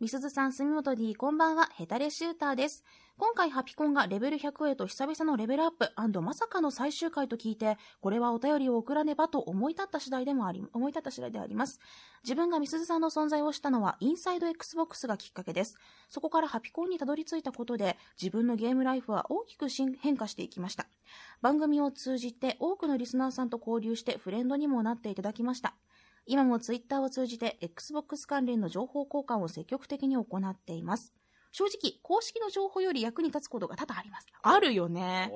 [0.00, 2.82] みすずさん、住本 D、こんばんは、ヘタレシューターです。
[3.16, 11.78] 今回、ハピコンがレベル100へと久々のレベルアップまさかの最終回と聞いて、これはお便りを送らねばと思い立った次第でもあり、思い立った次第であります。
[12.24, 15.76] 自分がみすずさんの存在をしたのは、インサイド Xbox がきっかけです。
[16.08, 20.88] そこからハピコンにたどり着いたことで、自分のゲームライフは大きく変化していきました。
[21.40, 25.76] 番組を通じて、多くのリスナーさんと交流してフレンドにもなっていただきました。
[26.30, 31.12] 今もツイッターを通じて Xbox 関連の情報交換を積極的に行っています。
[31.50, 34.28] 正直、公式の情報より役に立つことが多々あります。
[34.40, 35.32] あるよね。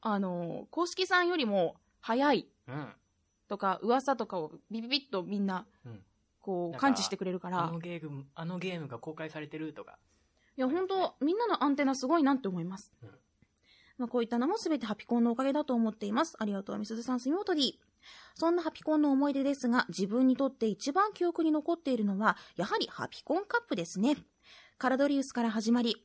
[0.00, 2.46] あの、公式さんよりも早い
[3.48, 5.66] とか、噂とかをビビビッとみんな、
[6.40, 7.64] こう、感知してくれるから。
[7.64, 9.98] あのゲーム、あのゲームが公開されてるとか。
[10.56, 12.92] いや、本当みんなのアンテナすごいなって思います。
[13.02, 13.08] うん、
[13.98, 16.36] まあ、こういったのも全てハピコンのおかげだと思っています。
[16.38, 17.80] ありがとう、みすずさん、すみもとり。
[18.34, 24.16] そんなハピコンの思い出ですが、自分にとって一番記憶に残っているのは、やはりハピコンカップですね。
[24.78, 26.04] カラドリウスから始まり、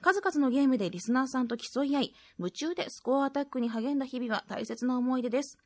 [0.00, 5.58] 数々のゲームでリスナーさんと競い合い、夢中でスコアアタックに励んだ日々は大切な思い出です。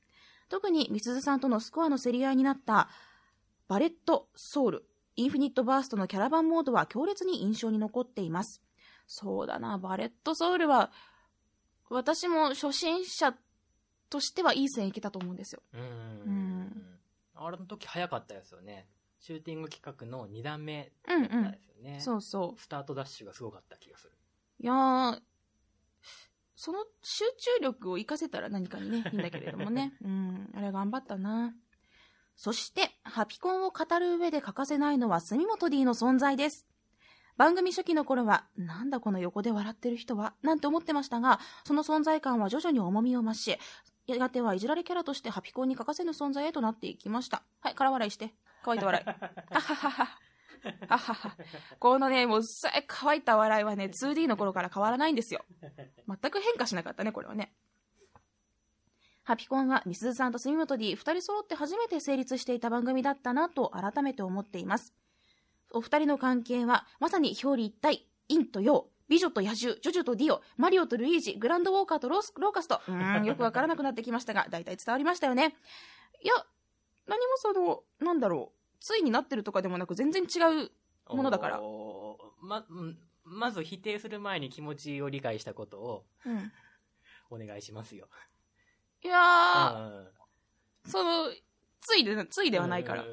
[0.49, 2.89] 特にみすずさんとのスコアの競り合いになった、
[3.69, 4.85] バレットソウル、
[5.17, 8.63] インフィニットバーストのキャラバンモードは強烈に印象に残っています。
[9.07, 10.91] そうだな、バレットソウルは、
[11.89, 13.35] 私も初心者
[14.11, 15.63] としてはいい線いけたと思うんですよ。
[15.73, 16.99] うん。
[17.35, 18.87] あれの時早かったですよね。
[19.21, 21.81] シューティング企画の2段目だったですよね。
[21.83, 22.61] うんうん、そうそう。
[22.61, 24.13] スタートダッシュがすごかった気がする。
[24.61, 25.21] いやー、
[26.55, 27.25] その集
[27.59, 29.97] 中力を活かせたら何かにね、 いいんだけれどもね。
[30.03, 31.55] うん、あれ頑張ったな。
[32.37, 36.67] そして、ハピコンを語る上で欠かせないのは住本 D の存在です。
[37.37, 43.57] 番組初期の頃は、なんだこの横で笑ってる人は、なんて思ってましたが、その存在感は徐々に重みを増し、
[44.11, 47.43] やがてはいじられキャラとしてハピコンに欠かせぬ存在へとなっていきました。
[47.61, 48.35] はい、空笑いして。
[48.63, 49.09] 乾いた笑い。
[49.55, 50.19] あははは。
[50.89, 51.37] あはは。
[51.79, 55.45] このね、もう、さえ乾いた笑いはね、2D の頃から変わらないんですよ。
[56.07, 57.55] 全く変化しなかったね、これはね。
[59.23, 64.95] ハピコンは、みすずさんと住本 D、二人揃って初めて成立していた番組だったなと改めて思っています。
[65.73, 75.57] お二人の関係は、まさに表裏一体、陰と陽、美女と野獣、ジョジョとディオ、マリオとルイージ、グランドウォーカーとロースローカスと、うん、よくわからなくなってきましたが、大体伝わりましたよね。
[76.23, 76.35] いや、
[77.09, 80.71] 何もその、なんだろう、ついになってるとかでもなく、全然違う
[81.13, 81.61] ものだから。
[82.41, 82.65] ま、
[83.25, 86.53] まず否定する前に気持ちを理解したことを、うん、
[87.31, 88.09] お願いしますよ。
[89.03, 91.33] いやー、その、
[91.81, 93.05] ついで、ついではないから。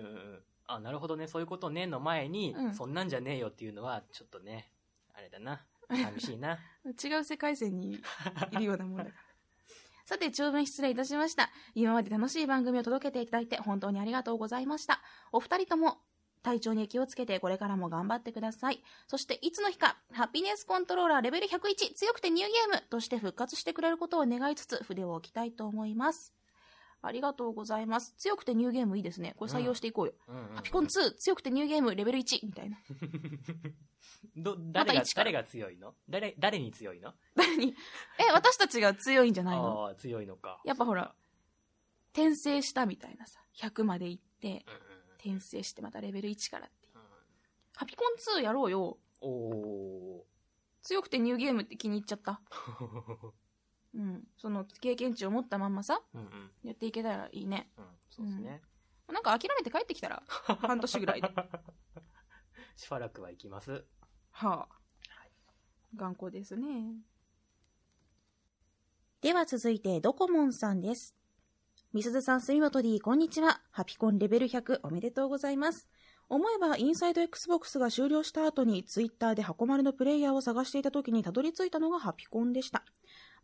[0.68, 4.72] あ、なるほどね、そういうことねの前に、うん、そんなんじゃねえよっていうのは、ちょっとね、
[5.16, 5.66] あれだな。
[5.90, 6.60] 寂しいな。
[6.86, 7.94] 違う世界線に
[8.52, 9.16] いるようなもんだから。
[10.06, 11.50] さて、長文失礼いたしました。
[11.76, 15.02] 今まで楽しい番組を届けていただいて本当にありがとうございました。
[15.32, 15.98] お二人とも
[16.44, 18.82] 体調に気をつけてこれからも頑張ってください。
[19.08, 26.37] そしていつの日か、ハッピネスコントローラーレベル101強くてニューゲームとして復活してくれることを願いつつ筆を置きたいと思います。
[27.02, 28.14] ありがとうございます。
[28.18, 29.36] 強くてニューゲームいいですね。
[29.38, 30.14] これ採用していこうよ。
[30.28, 32.78] うんうん、ハピコン2、強くてニューゲームレベル1みたいな。
[34.36, 35.96] ど、誰が、誰が強いの？
[36.10, 37.14] 誰、誰に強いの？
[37.36, 37.76] 誰に？
[38.20, 39.86] え、 私たちが強いんじゃないの？
[39.86, 40.62] ああ、強いのか。
[40.66, 41.14] やっぱほら、
[42.14, 44.66] 転生したみたいなさ、100まで行って、
[45.20, 46.90] 転生してまたレベル1からって。
[46.96, 47.02] うん、
[47.76, 48.98] ハピコン2やろうよ。
[49.22, 50.26] おお。
[50.82, 52.42] 強くてニューゲームって気に入っちゃった。
[53.98, 54.24] うん。
[54.38, 57.70] その経験値を持ったまんまさ、うんうん、やっていけたらいいね。
[57.78, 58.62] うん、そうですね。
[59.10, 61.30] うん、なんか諦めて帰ってきたら、 半年ぐらいで。
[62.76, 63.84] しばらくは行きます。
[64.32, 64.58] はあ。
[64.60, 64.66] は
[65.26, 65.32] い、
[65.96, 66.96] 頑固ですね。
[69.20, 71.16] では続いて、ドコモンさんです。
[71.92, 73.62] みすずさん、すみもとり、こんにちは。
[73.72, 75.90] ハピコンレベル100おめでとうございます。
[76.30, 82.84] 思えば、インサイド Xbox が終了した後に、ツイッターで箱丸のプレイヤーを探していた時にたどり着いたのがハピコンでした。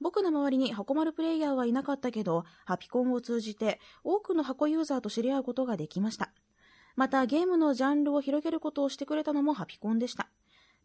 [0.02, 6.32] 僕の周りに箱丸プレイヤーはいなかったけど、ハピコンを通じて多くの箱ユーザーと知り合うことができました。
[6.96, 10.30] また、ゲームのジャンルを広げることをしてくれたのもハピコンでした。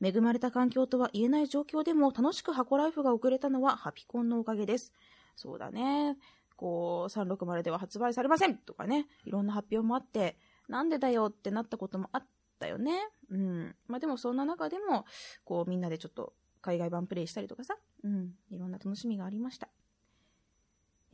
[0.01, 4.93] 恵まれた環境とは言えない状況でも楽しく箱ライフが送れたのはハピコンのおかげです。
[5.37, 6.17] そうだね。
[6.57, 10.37] こう、360では発売されませんとかね、いろんな発表もあって、
[10.69, 12.27] なんでだよってなったこともあっ
[12.59, 13.09] たよね。
[13.31, 13.77] うん。
[13.87, 15.05] まあでもそんな中でも、
[15.45, 16.33] こうみんなでちょっと
[16.69, 19.69] 海外版プレイしたりとかさ、うん、いろんな楽しみがありました。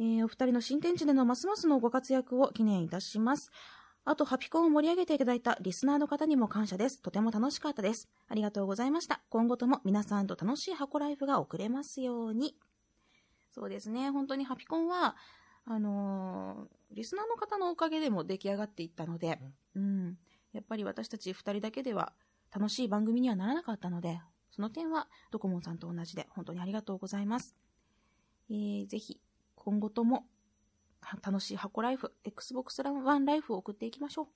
[0.01, 3.53] えー、お二人の新天地でのますますのご活躍を記念いたします。
[4.05, 7.01] あと、ハピコンを盛り上げていただいたリスナーの方にも感謝です。
[7.01, 8.09] とても楽しかったです。
[8.29, 9.23] ありがとうございました。
[9.31, 12.57] 今後とも皆さんと楽しい箱ライフが送れますように。
[13.53, 14.11] そうですね。
[14.11, 15.17] 本当にハピコンは、
[15.65, 19.41] あのー、リスナーの方のおかげでも出来上がっていったので、
[19.77, 20.19] うん。
[20.53, 22.13] やっぱり私たち二人だけでは
[22.53, 24.21] 楽しい番組にはならなかったので、
[24.55, 27.57] その点はドコモンさんと同じで本当にありがとうございます。
[28.49, 29.21] えー、ぜひ、
[29.57, 30.27] 今後とも
[31.27, 34.27] 楽しい箱ライフ、Xbox One ライフを送っていきましょう。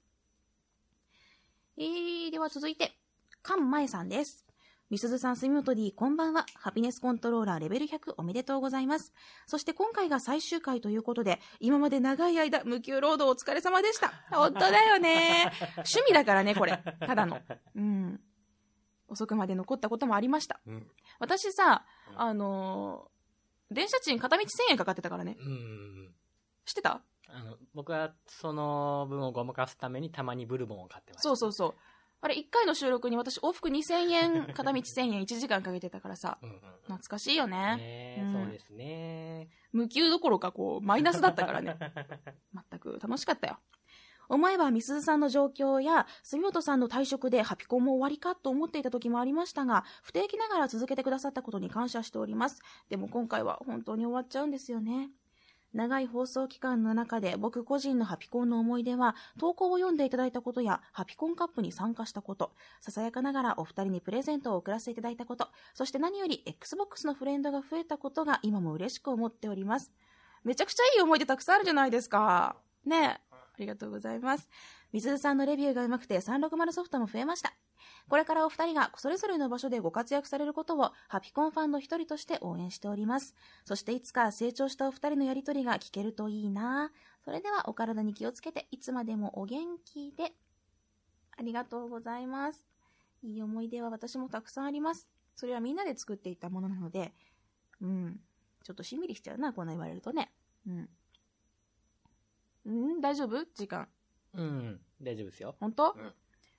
[1.77, 2.99] えー、では続いて、
[3.43, 4.45] カンマエさんです。
[4.91, 6.47] みすずさん、住本 D、こんばんは。
[6.57, 9.13] ハピネスコントローラーレベル100おめでとうございます。
[9.47, 14.13] そして今回が最終回ということで、今まで長い間、無給労働お疲れ様でした。
[14.33, 15.53] 本当だよね。
[15.77, 16.83] 趣味だからね、これ。
[17.07, 17.41] ただの。
[17.77, 18.21] うん。
[19.09, 20.61] 遅くまで残ったこともありました。
[20.67, 20.87] うん。
[21.19, 23.19] 私さ、うんあのー
[23.71, 25.37] 電車賃片道1000円かかってたからね。
[25.39, 26.15] うん。
[26.65, 27.03] 知ってた？
[27.29, 31.29] あの、僕はその分をごまかすためにたまにブルボンを買ってました。
[31.29, 31.75] そうそうそう。
[32.21, 36.61] あれ、1回の収録に私往復2000円、片道1000円、1時間かけてたからさ、うんうんうん。
[36.85, 37.77] 懐かしいよね。
[37.77, 39.49] ねうんそうですね。
[39.73, 41.77] 無給どころか、こう、マイナスだったからね。
[42.71, 43.59] 全く楽しかったよ。
[44.29, 52.61] 思えば、みすずさんの状況や、住本さんの退職でハピコンも終わりかと思っていた時もありましたが、不定期ながら続けてくださったことに感謝しております。
[52.89, 55.11] でも今回は本当に終わっちゃうんですよね。
[55.75, 69.93] 長い放送期間の中で僕個人のハピコンの思い出は、投稿を読んでいただいたことや、ハピコンカップに参加したこと、ささやかながらお二人にプレゼントを送らせていただいたこと、そして何より Xbox のフレンドが増えたことが今も嬉しく思っております。
[70.43, 72.57] めちゃくちゃいい思い出たくさんあるじゃないですか。
[72.87, 73.28] ねえ。
[73.59, 74.49] ありがとうございます。
[74.93, 77.53] みすずさんのレビューがうまくて360ソフトも増えました。
[78.09, 83.35] これからお二人がそれぞれの場所でご活躍されることをハピコンファンの一人として応援しております。
[83.65, 86.93] そしていつか成長したお二人のやりとりが聞けるといいな
[87.25, 90.33] それではお体に気をつけていつまでもお元気で。
[91.37, 92.67] ありがとうございます。
[93.23, 95.09] いい思い出は私もたくさんあります。
[95.35, 97.13] それはみんなで作っていったものなので、
[97.81, 98.21] うん。
[98.65, 100.33] ちょっとしんみりしちゃうな、こんな言われるとね。
[100.67, 100.89] うん。
[102.69, 103.45] うん大丈夫？
[103.55, 103.89] 時間。
[104.35, 104.81] うん。
[105.01, 105.57] 大丈夫ですよ。
[105.59, 106.13] 本当、うん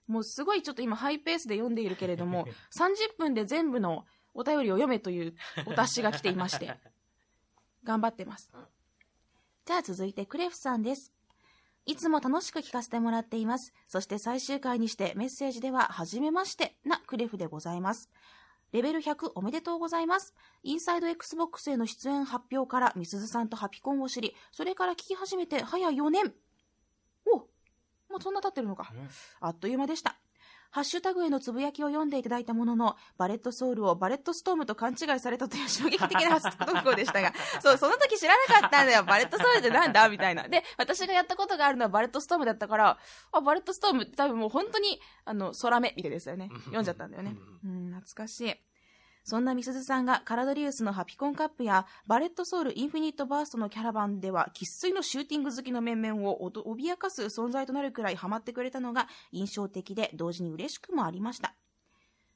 [0.07, 5.35] もうすごいちょっと今ハイペースで読んでいるけれども、 30分で全部のお便りを読めという
[5.67, 6.75] お達しが来ていまして、
[7.85, 8.65] 頑張ってますうん。
[9.65, 11.13] じゃあ続いてクレフさんです。
[11.85, 13.71] いつも楽しく聞かせてもらっています。
[13.87, 18.09] そして最終回にしてメッセージでは、はじめましてなクレフでございます。
[18.71, 20.33] レベル100おめでとうございます。
[20.63, 26.33] インサイド XBOX への出演発表からみすずさんとハピコンを知り、それから聞き始めて早4年。
[27.25, 28.91] おもうそんな経ってるのか。
[28.93, 29.09] うん
[29.41, 30.17] あっという間でした。
[30.71, 39.03] ハッシュタグへのつぶやきを読んでいただいたものの、バレットソウルをバレットストームと勘違いされたという衝撃的な初投稿でしたが、 そう、その時知らなかったんだよ。
[39.03, 40.47] バレットソウルってなんだみたいな。
[40.47, 42.97] で、私がやったことがあるのはバレットストームだったから、
[43.31, 46.49] あ、バレットストームって多分もう本当に、あの、空目みたいですよね。
[46.65, 47.35] 読んじゃったんだよね。
[47.63, 48.68] うん、懐かしい。
[49.23, 61.53] そんなみすずさんがカラドリウスのハピコンカップやバレットソウルインフィニットバーストのキャラバンでは生粋のシューティング好きの面々を脅かす存在となるくらいハマってくれたのが印象的で同時に嬉しくもありました。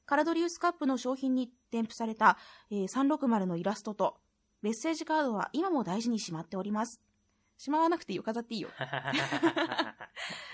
[0.06, 2.36] カラドリウスカップの商品に添付された、
[2.70, 4.16] えー360のイラストと
[4.60, 7.00] メッセージカードは今も大事にしまっております。
[7.56, 8.70] しまわなくていいよ、飾っていいよ。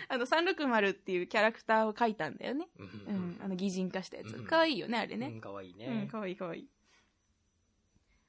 [0.08, 2.68] あの360っていうキャラクターを描いたんだよね。
[2.78, 2.88] ううん
[3.36, 4.44] ん、あの擬人化したやつうん。
[4.46, 5.28] かわいいよね、あれね。
[5.28, 6.08] うんかわいいうん、ね。
[6.10, 6.68] かわいいかわいい。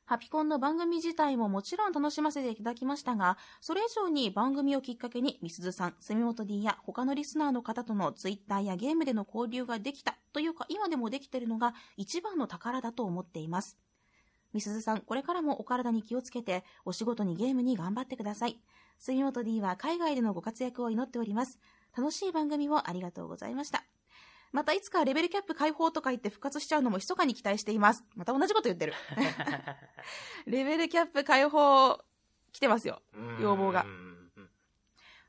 [0.06, 13.78] ハピコンの番組自体ももちろん楽しませていただきましたが、それ以上に番組をきっかけに、みすずさん、住本 D や他のリスナーの方とのツイッターやゲームでの交流ができたというか、今でもできているのが一番の宝だと思っています。
[14.54, 18.60] みすずさん、これからもお体に気をつけて、お仕事にゲームに頑張ってください。
[19.00, 21.60] 住本 D は海外でのご活躍を祈っております。
[21.98, 23.84] 楽しい番組をありがとうございました。
[24.52, 28.04] またいつかレベルキャップ解放とか言って復活しちゃうのも密かに期待しています。
[28.16, 28.94] また同じこと言ってる。
[30.46, 31.98] レベルキャップ解放
[32.52, 33.02] 来てますよ。
[33.40, 34.12] 要望がうん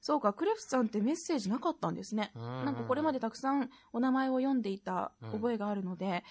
[0.02, 2.32] そうか、クレフさんってメッセージなかったんですね。
[2.34, 6.24] うんなんかこれまでたくさんお名前を読んでいた覚えがあるので、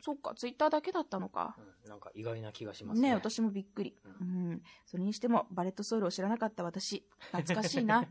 [0.00, 1.56] そっか、ツイッターだけだったのか。
[1.58, 3.14] うんなんか意外な気がしますねね。
[3.14, 3.96] 私もびっくり。
[4.04, 4.62] ううんん。
[4.84, 8.06] それにしても、バレットソウルを知らなかった私、懐かしいな。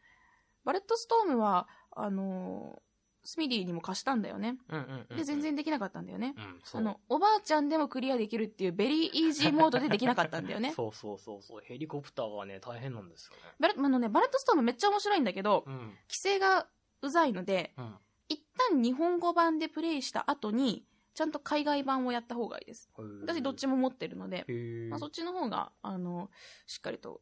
[0.64, 2.94] バレットストームは、あのー
[3.26, 4.58] スミディにも貸したんだよね。
[4.68, 5.16] うんうんうん。
[5.16, 6.34] で、全然できなかったんだよね。
[6.36, 6.60] うん。
[6.72, 10.72] あの、おばあちゃんでもクリアできるっていうベリーイージーモードでできなかったんだよね。
[10.76, 11.62] そうそうそうそう。
[11.64, 13.42] ヘリコプターがね、大変なんですよね。
[13.58, 15.74] バレあのね、バレットストームめっちゃ面白いんだけど、うん。
[15.74, 16.68] 規制が
[17.00, 17.96] うざいので、うん。
[18.28, 22.90] 一旦日本語版でプレイした後に、ちゃんと海外版をやった方がいいです。
[23.22, 23.74] 私どっちも。
[23.74, 24.44] も持ってるので、
[24.90, 26.30] まあ、そっちの方が、あの、
[26.66, 27.20] しっかりと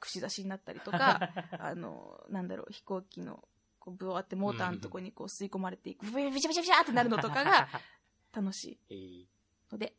[0.00, 1.20] 串刺しになったりとか、
[1.58, 7.68] あの、なんだろう、飛行機の、こう、ブワーってモーターのとこにこう吸い込まれていく、ブビシャビシャビシャってなるのとかが
[8.32, 9.28] 楽しい
[9.70, 9.96] ので、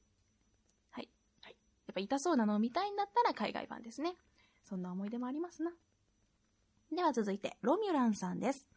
[0.92, 1.10] はい。
[1.46, 4.16] やっぱ痛そうなのを見たいんだったら海外版ですね。
[4.64, 5.72] そんな思い出もありますな。
[6.92, 8.73] では続いて、ロミュランさんです。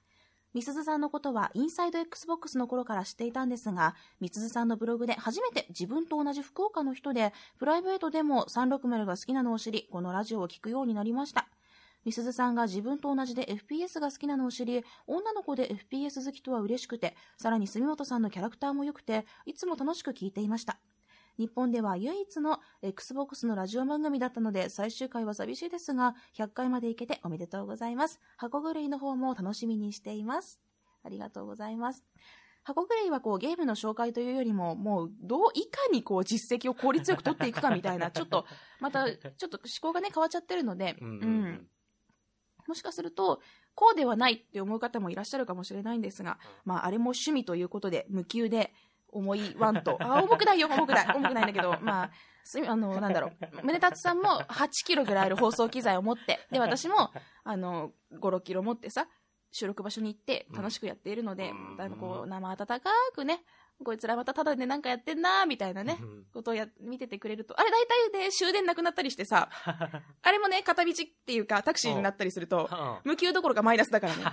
[0.56, 11.46] みすずさんのことはインサイド XBOX の頃から知っていたんですが、みすずさんのブログで初めて自分と同じ福岡の人で、プライベートでも360が好きなのを知り、このラジオを聞くようになりました。
[12.06, 20.78] みすずさんが自分と同じで FPS が好きなのを知り、女の子で FPS 好きとは嬉しくて、さらに住本さんのキャラクターも良くて、いつも楽しく聞いていました。
[21.38, 28.20] 日本では唯一の Xbox のラジオ番組だったので最終回は寂しいですが、100回まで行けておめでとうございます。
[28.36, 30.60] 箱狂いの方も楽しみにしています。
[31.04, 32.04] ありがとうございます。
[32.66, 38.44] 箱狂いはこうゲームの紹介というよりも、もうどういかにこう実績を効率よく取っていくかみたいな、 ちょっと、
[38.80, 41.68] また、ちょっと思考がね、変わっちゃってるので、うん、うん、
[42.66, 43.40] もしかすると、
[43.76, 48.72] こうではないって思う方もいらっしゃるかもしれないんですが、まあ、あれも趣味ということで、無給で、
[49.08, 52.10] 重いワンと、あ、重くないよ、重くない、重くないんだけど、まあ、
[52.44, 53.32] すあの、なんだろ
[53.62, 57.10] う、宗達さんも8キロぐらいある放送機材を持って、で、私も、
[57.44, 59.08] あの、5、6キロ持ってさ、
[59.50, 63.42] 収録場所に行って楽しくやっているので、うん、こう、生温かくね、
[63.84, 65.98] こいつらまたただでなんかやってんなみたいなね、
[66.32, 67.58] ことをや、見ててくれると。
[67.58, 69.50] あれ大体で終電なくなったりしてさ、
[70.22, 70.94] あれもね、片道っ
[71.26, 72.68] ていうかタクシーになったりすると、
[73.04, 74.24] 無給どころかマイナスだからね。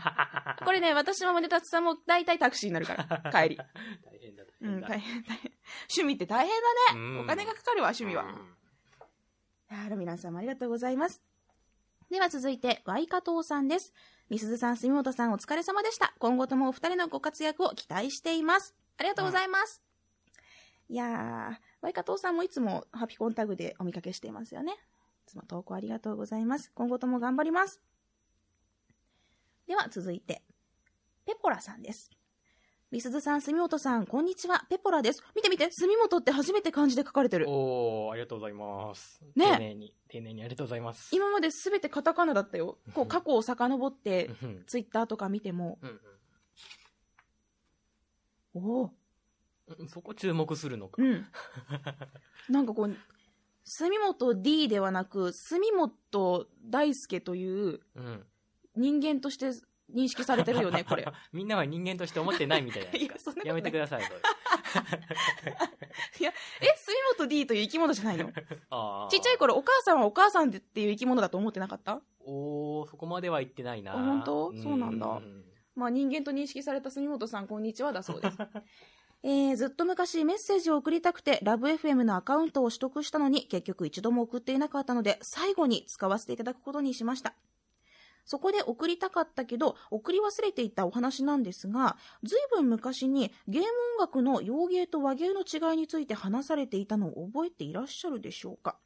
[0.66, 3.58] これね、私も宗達さんも大体タクシーになるから、帰り。
[3.58, 5.52] 大変だ、うん、大変、大変。
[5.90, 7.20] 趣味って大変だね。
[7.22, 8.26] お金がかかるわ、趣味は。
[9.70, 11.22] あら、皆さんもありがとうございます。
[12.10, 13.92] では続いて、ワイカトウさんです。
[14.30, 16.14] みすずさん、住本さん、お疲れ様でした。
[16.20, 18.76] 今後ともお二人のご活躍を期待しています。
[18.98, 19.84] ありがとうございます。
[20.90, 24.74] いやー、ワイカトウさんもいつもハピコンタグでお見かけしていますよね。
[24.74, 26.72] いつも投稿ありがとうございます。
[26.76, 27.82] 今後とも頑張ります。
[29.68, 30.44] では続いて、
[31.26, 32.12] ペポラさんです。
[32.92, 34.68] みすずさん、住本さん、こんにちは。
[34.70, 35.24] ペポラです。
[35.36, 37.50] 見て見て、住本って初めて漢字で書かれてる。
[37.50, 39.20] おー、ありがとうございます。
[39.36, 41.10] ね丁寧に、丁寧にありがとうございます。
[41.12, 42.78] 今まで全てカタカナだったよ。
[42.94, 44.30] こう、過去を遡って、
[44.68, 46.00] ツイッターとか見ても、うんうん
[48.54, 48.92] おお。
[49.88, 51.02] そこ注目するのか。
[51.02, 51.26] うん。
[52.50, 52.96] なんかこう、
[53.64, 57.80] 住本 D ではなく、住本大輔という
[58.76, 59.52] 人間として
[59.94, 61.06] 認識されてるよね、これ。
[61.32, 62.92] みんなは人間として思ってないみたいな。
[62.92, 64.20] いや、そんなやめてください、それ。
[66.20, 66.32] いや、
[66.62, 68.26] え、住本 D という生き物じゃないの？
[69.10, 72.02] ちっちゃい頃、お母さんはお母さんっていう生き物だと思ってなかった？
[72.26, 73.94] おー、そこまでは言ってないな。
[73.94, 74.54] 本当？
[74.58, 75.22] そうなんだ。
[75.76, 78.38] まあ、人間と認識された住本さん、こんにちはだそうです。
[79.26, 87.34] えー、ずっと昔メッセージを送りたくて、ラブ FM のアカウントを取得したのに、結局一度も送っていなかったので、最後に使わせていただくことにしました。
[88.26, 93.68] そこで送りたかったけど、送り忘れていたお話なんですが、ずいぶん昔にゲーム
[93.98, 98.78] 音楽の洋芸と和芸の違いについて話されていたのを覚えていらっしゃるでしょうか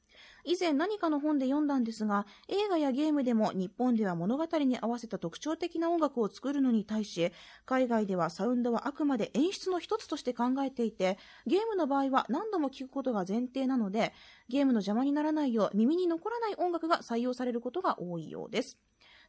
[0.44, 7.32] 以前何かの本で読んだんですが、映画やゲームでも日本では物語に合わせた特徴的な音楽を作るのに対し、
[7.66, 14.14] 海外ではサウンドはあくまで演出の一つとして考えていて、ゲームの場合は何度も聴くことが前提なので、
[14.50, 18.78] ゲームの邪魔にならないよう耳に残らない音楽が採用されることが多いようです。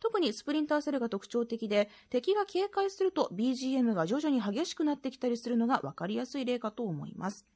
[0.01, 7.47] 特にスプリンターセルが特徴的で、敵が警戒すると BGM が徐々に激しくなってきたりするのが分かりやすい例かと思います。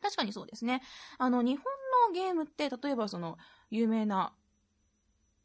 [0.00, 0.82] 確かにそうですね。
[1.18, 1.64] あの、日本
[2.06, 3.38] のゲームって、例えばその、
[3.70, 4.32] 有名な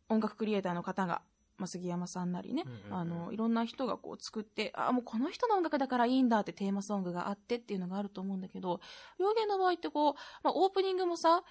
[0.10, 1.22] 音楽クリエイターの方が、
[1.58, 8.82] まあ、杉山さんなりね、あの、いろんな人がこう作って、あ、もうこの人の音楽だからいいんだってテーマソングがあってっていうのがあると思うんだけど、
[9.20, 11.44] 洋芸の場合ってこう、まあ、オープニングもさ、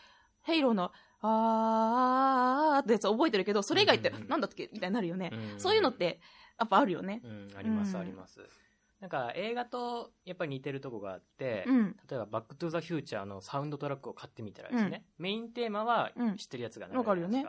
[0.43, 0.91] ヘイローの、
[1.23, 5.33] あーってやつ覚えてるけど、それ以外って、なんだっけみたいになるよね。
[5.59, 6.21] そういうのって、
[6.59, 7.21] やっぱあるよね。
[7.25, 8.41] うん、あります、あります。
[9.01, 17.47] なんか映画とやっぱり似てるとこがあって、うん、例えば「バック・トゥ・ザ・フューチャー」のサウンドトラックを買ってみたらですね、うん、メインテーマは知ってるやつがないですか,、ね、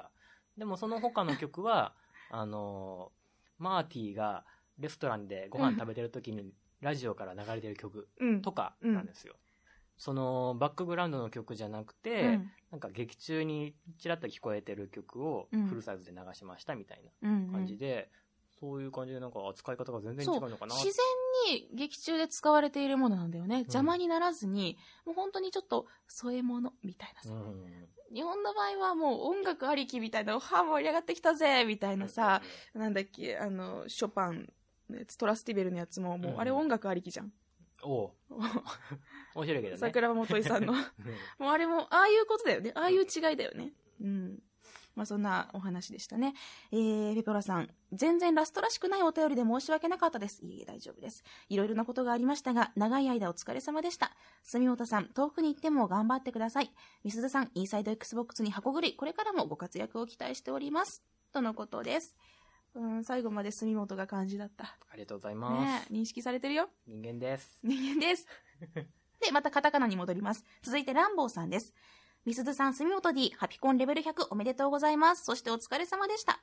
[0.58, 1.94] でもその他の曲は
[2.32, 3.12] あの
[3.58, 4.46] マーティが
[4.80, 8.08] レストランでご飯食べてる時にラジオから流れてる曲
[8.42, 9.36] とかなんですよ、
[9.98, 12.40] そのバックグラウンドの曲じゃなくて、
[12.72, 18.10] なんか劇中にちらっと聞こえてる曲をフルサイズで流しましたみたいな感じで、
[18.60, 20.94] そういう感じでなんか扱い方が全然違うのかな自然
[21.52, 23.60] に劇中で使われているものなんだよね。
[23.60, 27.34] 邪魔にならずに、もう本当にちょっと添え物みたいなさ。
[27.34, 32.42] うん、日本の場合はもう音楽ありきみたいな、はあ、盛り上がってきたぜみたいなさ、
[32.74, 34.52] なんだっけ、あの、ショパン
[34.90, 37.32] のやつ、トラスティベルのやつも、もうあれ音楽ありきじゃん。
[37.84, 38.12] お
[39.36, 39.78] 面白いけどね。
[39.78, 40.74] 桜庭元井さんの。
[40.74, 40.84] もう
[41.48, 42.72] あれも、ああいうことだよね。
[42.76, 43.74] ああいう違いだよね。
[44.02, 44.40] うん。
[44.96, 46.34] まあ、そんなお話でしたね。
[46.72, 50.44] えー、ペポラさん、全然ラストらしくないお便りで申し訳なかったです。
[50.44, 51.24] いいえ、大丈夫です。
[51.50, 54.12] いろいろなことがありましたが、長い間お疲れ様でした。
[54.44, 56.72] 住本さん、遠くに行っても頑張ってください。
[57.04, 61.04] みすずさん、インサイド XBOX に箱ぐり、これからもご活躍を期待しております。
[61.32, 62.16] とのことです。
[62.74, 64.78] うん、最後まで住本が感じだった。
[64.90, 65.92] ありがとうございます。
[65.92, 66.70] ね認識されてるよ。
[66.88, 67.60] 人間です。
[67.64, 68.28] 人間です。
[69.20, 70.44] で、またカタカナに戻ります。
[70.64, 71.74] 続いて、ランボーさんです。
[72.24, 75.24] みすずさん、住本 D、ハピコンレベル100おめでとうございます。
[75.24, 76.40] そしてお疲れ様でした。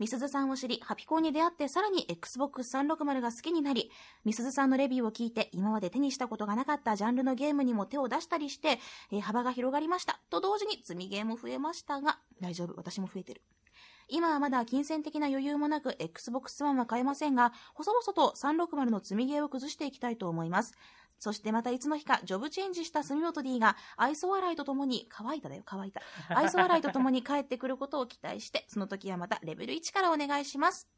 [0.00, 3.92] みすずさんを知り、ハピコンに出会ってさらに Xbox 360が好きになり、
[4.24, 8.80] みすずさんのレビューを聞いて今まで手にしたことがなかったジャンルのゲームにも手を出したりして、
[9.12, 10.18] えー、幅が広がりました。
[10.30, 13.42] と同時に積みゲーも増えましたが、大丈夫、私も増えてる。
[14.08, 20.74] 今はまだ金銭的な余裕もなく Xbox One は買えませんが、細々と360の積みゲーを崩していきたいと思います。
[21.20, 26.00] そしてまたいつの日かジョブチェンジした住本 D が愛想笑いとともに、乾いただよ、乾いた。
[26.30, 30.88] 愛想笑いとともに帰ってくることを期待して、その時はまたレベル1からお願いします。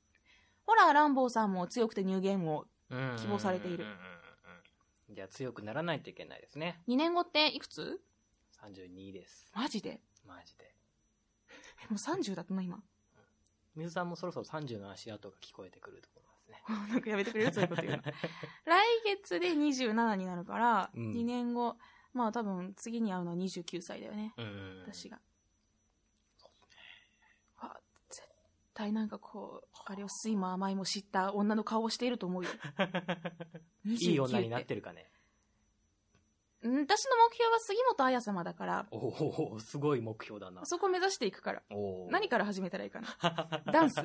[0.64, 2.66] ほら、ランボーさんも強くてニューゲームを
[3.18, 3.84] 希望されている。
[5.10, 6.80] じゃあ強くならないといけないですね。
[6.86, 8.00] 2年後っていくつ
[8.62, 9.50] ?32 です。
[9.54, 10.00] マジで？
[10.24, 10.72] マジで。
[11.90, 12.80] もう30だったの今。
[13.74, 16.21] 水さんもそろそろ30の足跡が聞こえてくるところ。
[16.52, 16.62] ね。
[16.90, 17.52] なんかやめてくれる？
[17.54, 18.02] そういうこと言うの。
[18.02, 18.12] 来
[19.06, 21.76] 月で27になるから、うん、2年後、
[22.12, 24.34] まあ多分次に会うのは29歳だよね。
[24.86, 25.20] 私が。
[27.58, 27.76] あ、
[28.10, 28.22] 絶
[28.74, 32.50] 対なんかこう、あれを酸いも甘いも知った女の顔をしていると思うよ。
[33.84, 35.08] いい女になってるかね。
[36.64, 36.86] 私の目
[37.34, 38.86] 標は杉本彩様だから。
[38.92, 40.64] おお、すごい目標だな。
[40.64, 41.62] そこ目指していくから。
[42.08, 43.08] 何から始めたらいいかな。
[43.72, 43.96] ダンス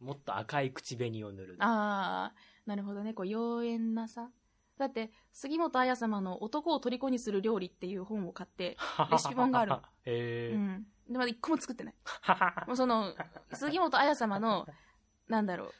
[0.00, 1.56] もっと赤い口紅を塗る。
[1.60, 2.34] ああ、
[2.66, 3.14] なるほどね。
[3.14, 4.30] こう、妖艶なさ。
[4.78, 8.76] だって、杉本彩様の男を虜にする料理っていう本を買って、
[9.10, 9.82] レシピ本があるの。
[10.04, 10.54] へえ。
[10.54, 10.86] うん。
[11.08, 11.94] で、まだ一個も作ってない。
[12.66, 13.14] もうその、
[13.52, 14.66] 杉本彩様の、
[15.28, 15.72] なんだろう、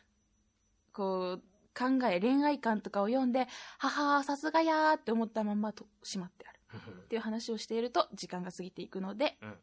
[0.93, 1.45] こう、
[1.77, 3.49] 考え、恋愛観とかを読んで、
[3.79, 6.61] 母、さすがやーって思ったままとしまってある。
[7.05, 9.59] っていう話をしていると、時間が過ぎていくので、うん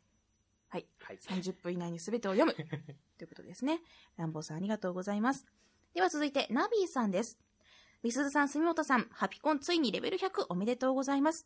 [0.72, 0.86] はい。
[1.02, 2.54] はい、30分以内に全てを読む。
[3.20, 3.82] ということですね。
[4.16, 5.46] ランボーさんありがとうございます。
[5.94, 7.38] では続いて、ナビーさんです。
[8.04, 11.46] みすずさん、住本さん、ハピコンついにレベル100おめでとうございます。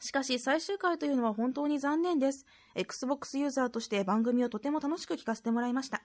[0.00, 2.46] しかし、最終回というのは本当に残念です。
[2.76, 6.04] Xbox ユーザーとして番組をとても楽しく聞かせてもらいました。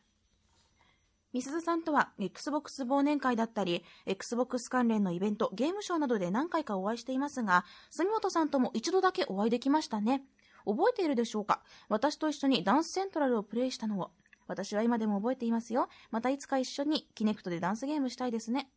[1.33, 10.23] みすずさんとは Xbox 忘年会だったり、Xbox 関連のイベント、ゲームショーなどで何回かお会いしていますが、住本さんとも一度だけお会いできましたね。
[10.65, 11.61] 覚えているでしょうか？
[11.89, 14.11] 私と一緒にダンスセントラルをプレイしたのを。
[14.47, 15.87] 私は今でも覚えていますよ。
[16.09, 18.69] またいつか一緒にキネクトでダンスゲームしたいですね。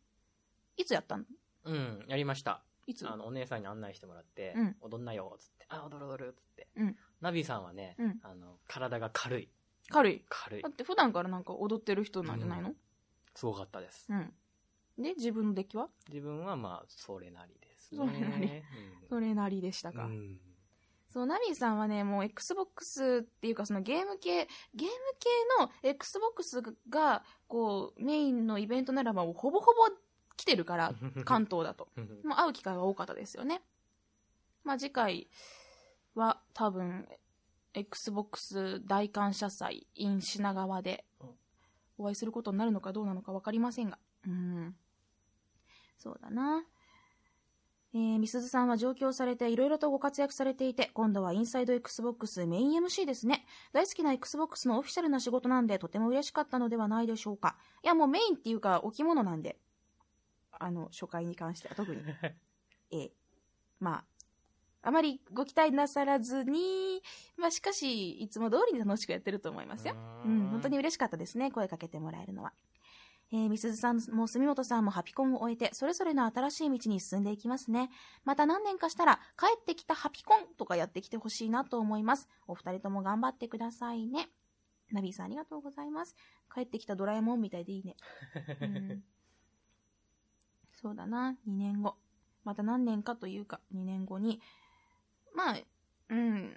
[0.77, 1.25] いつやったの？
[1.65, 2.63] うん、やりました。
[2.87, 3.05] いつ？
[3.09, 5.65] あの、お姉さんに案内してもらって、うん、踊んなよ、つって。
[5.69, 6.67] あ、踊る踊る、つって。
[6.77, 6.95] うん。
[7.19, 9.49] ナビさんはね、うん、あの、体が軽い。
[9.89, 10.61] 軽い軽い。
[10.61, 12.75] だって普段からなんか踊ってる人なんじゃないの、うん、
[13.35, 14.07] すごかったです。
[14.09, 14.33] うん。
[14.97, 15.89] で、自分の出来は？
[16.07, 17.97] 自分はまあ、それなりですね。
[17.97, 18.63] それなり。
[19.09, 20.05] それなりでしたか。
[20.05, 20.37] うん
[21.15, 25.29] そう、ナミさんはね、もう Xbox っていうかそのゲーム系、ゲーム系
[25.61, 29.95] の Xbox が、こう、メインのイベントならばほぼほぼ
[30.35, 30.93] 来てるから、
[31.23, 31.87] 関東だと。
[32.25, 33.63] もう会う機会は多かったですよね。
[34.65, 35.29] まあ次回
[36.15, 37.07] は多分、
[37.73, 41.05] Xbox 大感謝祭 in 品川で
[41.97, 43.99] お会いすることになるのかどうなのか分かりませんが。
[44.27, 44.75] うん。
[45.97, 46.65] そうだな。
[47.95, 53.45] えー、みすずさんは上京されていろいろとご活躍されていて、今度はインサイド XBOX メイン MC ですね。
[53.71, 57.55] 大好きな XBOX のオフィシャルな仕事なんで、とても嬉しかったのではないでしょうか。
[57.85, 59.57] いや、もうメインっていうか、置物なんで。
[60.51, 62.01] あの、初回に関しては特に。
[62.91, 63.11] えー、
[63.79, 64.05] まあ、
[64.81, 67.01] あまりご期待なさらずに、
[67.37, 69.95] まあしかし、いつも通りに楽しくやってると思いますよ。
[70.25, 72.51] うん、本当に嬉しかったですね、声かけてもらえるのは。
[73.31, 77.89] えー、みすずさんも住本さんもハピコンを終えて、それぞれの新しい道に進んでいきますね。
[78.23, 82.29] また何年かしたら、帰ってきたハピコンとかやってきてほしいなと思います。
[82.47, 84.29] お二人とも頑張ってくださいね。
[84.91, 86.15] ナビーさんありがとうございます。
[86.53, 87.95] 帰ってきたドラえもんみたいでいいね。
[88.61, 89.03] うん、
[90.71, 91.95] そうだな、2年後。
[92.43, 94.39] また何年かというか、2年後に、
[95.33, 95.57] まあ、
[96.09, 96.55] うん、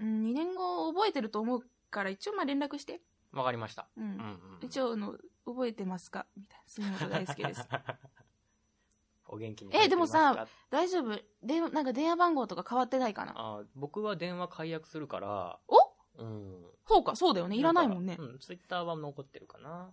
[0.00, 3.02] 2年後覚えてると思うから一応まあ連絡して。
[3.32, 3.86] わかりました。
[3.96, 4.04] うん。
[4.04, 6.26] うんうん、一応の、覚えてますか？
[6.36, 6.62] みたいな。
[6.66, 7.68] 杉本大輔です。
[9.28, 11.20] お元気にえ、でもさ、大丈夫？
[11.42, 13.32] で、なんか電話番号とか変わってないかな？
[13.36, 15.58] あ僕は電話解約するから。
[15.66, 15.76] お？
[16.18, 16.64] うん。
[16.86, 17.56] そうか、そうだよね。
[17.56, 18.16] いらないもんね。
[18.18, 19.90] うん、ツイッターは残ってるかな。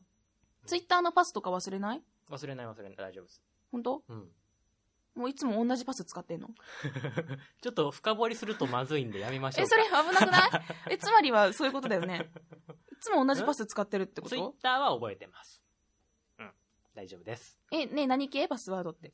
[0.66, 2.04] ツイッターのパスとか忘れない？
[2.30, 2.96] 忘れない忘れない。
[2.96, 3.42] 大丈夫です。
[3.72, 4.04] 本当？
[4.08, 4.30] うん。
[5.16, 6.50] もういつも同じパス使ってんの？
[7.62, 10.50] ちょっと深掘りするとまずいんでやめましょうえ、それ危なくない？
[10.92, 12.32] え、つまりはそういうことだよね。
[13.04, 14.36] つも同じパス使ってるってこと？
[14.36, 15.62] ツイッターは覚えてます。
[16.40, 16.52] うん。
[16.96, 17.60] 大丈夫です。
[17.72, 18.48] え、ね何系？
[18.48, 19.12] パスワードって。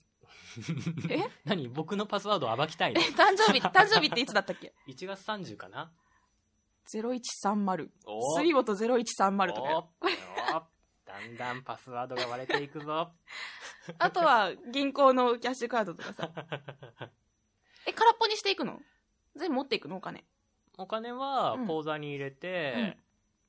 [1.09, 1.19] え？
[1.45, 1.67] 何？
[1.69, 3.01] 僕のパスワードを暴きたいの？
[3.01, 5.91] え、誕生日、誕生日っていつだったっけ ?1 月30かな
[6.93, 7.89] ?0130。
[8.37, 9.89] 杉本0130とかよ。
[11.05, 13.11] だんだんパスワードが割れていくぞ。
[13.97, 16.29] あとは、銀行のキャッシュカードとかさ。
[17.87, 18.79] え、空っぽにしていくの？
[19.35, 19.97] 全部持っていくの？
[19.97, 20.23] お金。
[20.77, 22.97] お金は口座に入れて、うん、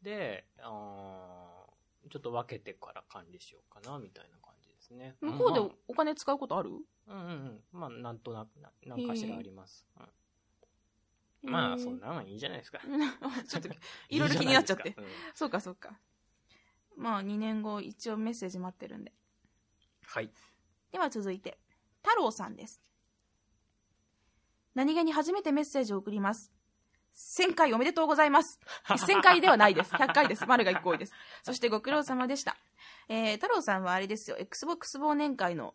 [0.03, 1.66] で、あ
[2.11, 5.16] ちょっと分けてから管理しようかな、みたいな感じですね。
[5.20, 6.78] 向こうでお金使うことある、うん
[7.16, 7.61] うんうん。
[7.72, 9.86] まあ、なんとなく、なんかしらあります。
[11.42, 12.80] うん、まあ、そんなのいいじゃないですか。
[13.48, 13.68] ちょっと、
[14.09, 14.94] いろいろ気になっちゃって。
[14.96, 15.98] うん、そうか、そうか。
[16.96, 19.12] まあ、2年後、一応メッセージ待ってるんで。
[20.07, 20.30] はい。
[20.90, 21.59] では続いて、
[22.03, 22.82] 太郎さんです。
[24.74, 26.53] 何気に初めてメッセージを送ります。
[27.15, 28.59] 1000回おめでとうございます。
[28.89, 29.95] 1000回ではないです。
[29.95, 30.47] 100回です。
[30.47, 31.13] 丸が1個多いです。
[31.43, 32.57] そしてご苦労様でした。
[33.09, 35.75] えー、太郎さんはあれですよ、Xbox 忘年会の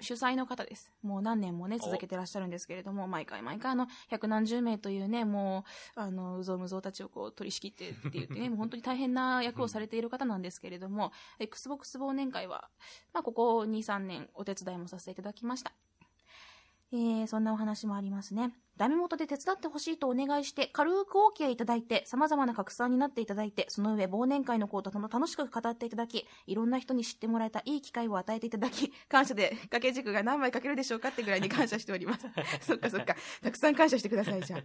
[0.00, 0.92] 主催の方です。
[1.02, 5.64] もう何年もね、続けてらっしゃるんですけれども、毎回毎回あの、百何十名というね、も
[5.96, 12.68] う、あの、うぞうむぞうたちをこう取り仕切ってって言ってね、 もう本当に大変な役をされている方なんですけれども、Xbox 忘年会は、
[13.12, 15.72] まあ、ここ2、3年お手伝いもさせていただきました。
[16.92, 18.52] えー、そんなお話もありますね。
[18.76, 32.26] ダメ元で手伝ってほしいとお願いして、軽く OK いただいて、様々な拡散になっていただいて、その上忘年会のことと楽しく語っていただき、いろんな人に知ってもらえたいい機会を与えていただき、感謝で掛け軸が何枚書けるでしょうかってぐらいに感謝しております。
[32.60, 33.16] そっかそっか。
[33.42, 34.62] たくさん感謝してください、じゃあ。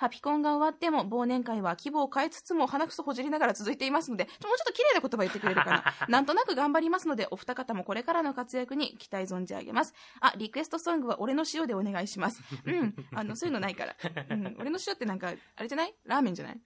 [0.00, 5.84] ハピコンが終わっても忘年会は規模を変えつつも鼻くそほじりながら続いていますので、もうちょっと綺麗な言葉言ってくれるかな。
[6.08, 9.92] なんとなく頑張りますので、お二方もこれからの活躍に期待存じ上げます。
[10.20, 12.42] あ、リクエストソングは俺の塩でお願いします。
[12.64, 12.96] うん。
[13.14, 13.96] あの、そういうのないから。
[14.30, 14.56] うん。
[14.58, 15.94] 俺の塩ってなんか、あれじゃない？
[16.04, 16.60] ラーメンじゃない？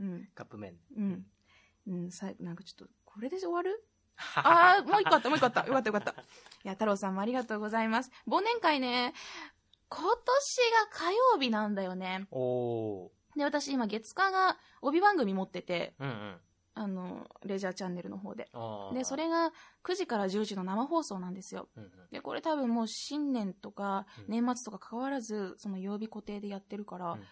[0.00, 0.28] うん。
[0.34, 0.76] カップ麺。
[0.96, 1.26] うん。
[1.86, 3.86] うん、さ、なんかちょっと、これで終わる？
[4.36, 5.66] ああ、もう一個あった、もう一個あった。
[5.66, 6.10] よかったよかった。
[6.12, 6.14] い
[6.64, 8.10] や、太郎さんもありがとうございます。
[8.28, 9.12] 忘年会ね、
[9.96, 12.26] 今年が火曜日なんだよね。
[12.32, 13.08] おー。
[13.36, 16.36] で、私今月火が帯番組持ってて、うんうん、
[16.74, 18.50] あの、レジャーチャンネルの方で。
[18.92, 19.52] で、それが
[19.84, 21.68] 9時から10時の生放送なんですよ。
[21.76, 27.24] うんうん、で、これ多分もう新年とか年末とか関わらず、その曜日固定でやってるから、うんうん、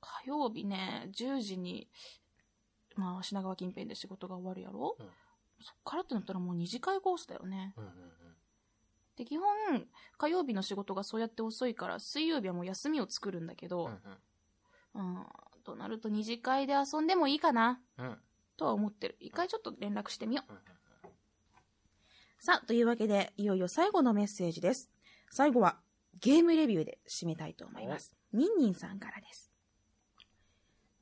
[0.00, 1.88] 火曜日ね、10時に、
[2.96, 5.06] まあ、品川近辺で仕事が終わるやろ、うん、
[5.60, 7.74] そっからってなったらもう2次会コースだよね。
[7.76, 7.96] うんうんうん
[9.16, 9.46] で、基本、
[10.18, 13.90] 火曜日の仕事がそうやって遅いから、水曜日はもう休みを作るんだけど、
[14.94, 15.26] うん、うん、
[15.64, 18.18] となると二次会で遊んでもいいかな、うん、
[18.56, 19.16] とは思ってる。
[19.20, 20.52] 一回ちょっと連絡してみよう。
[22.38, 24.90] さあ、というわけで、いよいよ最後のメッセージです。
[25.30, 25.78] 最後は、
[26.20, 28.14] ゲームレビューで締めたいと思います。
[28.32, 29.50] ニンニンさんからです。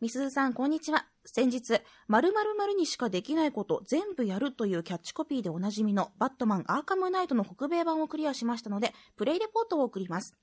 [0.01, 1.14] みすずさん、こんにちは。
[1.27, 10.37] 先日、〇〇〇にしかできないこと全部やるというキャッチコピーでおなじみのバットマンアーカムナイトの北米版をクリアしましたので、プレイレポートを送ります。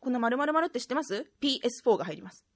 [0.00, 2.46] この〇〇〇って知ってます ?PS4 が入ります。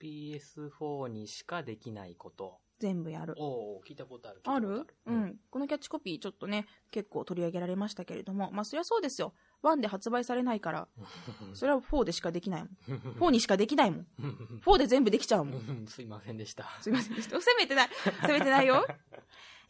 [0.00, 2.58] PS4 にしかできないこと。
[2.78, 3.34] 全部やる。
[3.38, 4.40] おお聞いたことある。
[4.44, 4.86] ある？
[5.06, 5.36] うん。
[5.50, 9.34] このキャッチコピーちょっとね、結構取り上げられましたけれども、まあそりゃそうですよ。
[9.62, 10.88] 1で発売されないから、
[11.54, 12.98] それは4でしかできないもん。
[13.18, 14.06] 4にしかできないもん。
[14.64, 15.86] 4で全部できちゃうもん。
[15.88, 16.64] すいませんでした。
[16.80, 17.40] すいませんでした。
[17.40, 17.88] 責めてない。
[18.22, 18.86] 責めてないよ。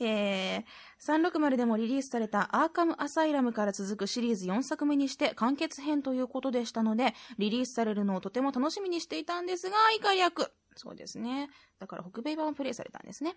[0.00, 0.64] えー、
[1.00, 10.52] 360でもリリースされたアーカムアサイラムから続くシリーズ4作目にして完結編ということでしたので、リリースされるのをとても楽しみにしていたんですが、いか役。
[10.78, 11.50] そうですね。
[11.78, 13.36] だから北米版をプレイされたんですね。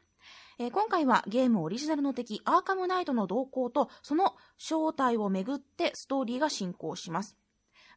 [0.60, 7.38] えー、今回はゲームオリジナルの敵、アーカムナイトの動向と、その正体をめぐってストーリーが進行します。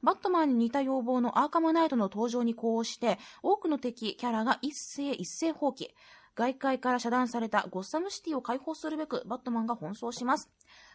[0.02, 5.88] バットマンに似た要望のアーカムナイトの登場に呼応して、多くの敵、キャラが一斉一斉放棄。
[6.36, 10.50] 外界から遮断されたゴッサムシティを解放するべくバットマンが奔走します。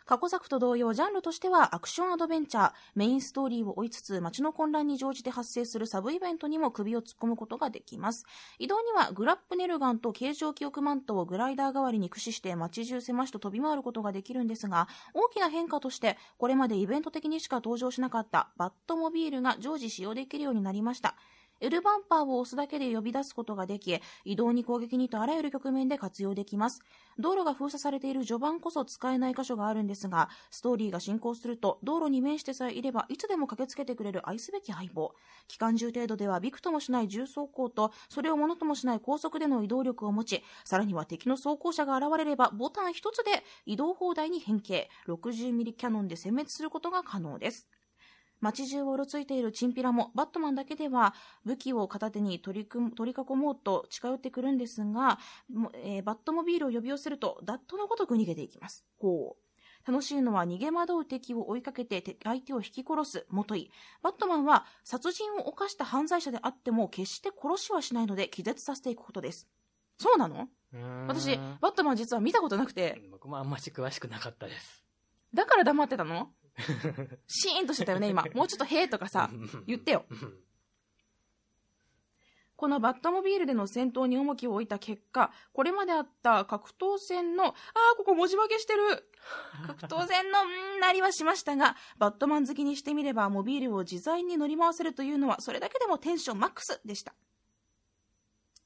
[0.05, 8.25] 過去作と同様、ジャンルとしてはアクションアドベンチャー、メインストーリーを追いつつ、街の混乱に乗じて発生するサブイベントにも首を突っ込むことができます。
[8.57, 21.15] 移動にはグラップネルガンと形状記憶マントをグライダー代わりに駆使して街中狭しと飛び回ることができるんですが、大きな変化として、これまでイベント的にしか登場しなかったバットモビールが常時使用できるようになりました。
[21.61, 26.81] L バンパーを押すだけで呼び出すことができ、移動に攻撃にとあらゆる局面で活用できます。
[27.17, 35.13] 道路が封鎖されている序盤こそ使えない箇所があるんですが、ストーリーが進行すると、道路に面してさえいれば、いつでも駆けつけてくれる愛すべき相棒。
[35.47, 47.67] 機関銃程度ではびくともしない重装甲と、それをものともしない高速での移動力を持ち、さらには敵の装甲車が現れれば、ボタン一つで移動砲台に変形、60ミリキャノンで殲滅することが可能です。
[48.41, 51.13] 街中をうろついているチンピラも、バットマンだけでは
[51.45, 55.19] 武器を片手に取り取り囲もうと近寄ってくるんですが、
[55.83, 58.85] えー、バットモビールを呼び寄せると、ダットのごとく逃げていきます。
[58.97, 59.89] ほう。
[59.89, 63.71] 楽しいのは逃げ惑う敵を追いかけて相手を引き殺す、もとい。
[64.01, 69.47] バットマンは殺人を犯した犯罪者であっても決して殺しはしないので気絶させていくことです。
[69.97, 70.49] そうなの？
[71.07, 73.01] 私、バットマン実は見たことなくて。
[73.09, 74.83] 僕もあんまり詳しくなかったです。
[75.33, 76.29] だから黙ってたの？
[77.27, 78.23] シーンとしてたよね、今。
[78.33, 79.29] もうちょっとへーとかさ、
[79.65, 80.05] 言ってよ。
[82.55, 87.53] このバットモビールでの戦闘に重きを置いた結果、これまであった格闘戦の、ああ、
[87.95, 89.09] ここ文字化けしてる。
[89.65, 97.15] 格闘戦の、んなりはしましたが、バットマン好きにしてみれば、モビールを自在に乗り回せるというのは、それだけでもテンションマックスでした。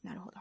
[0.01, 0.39] なるほど。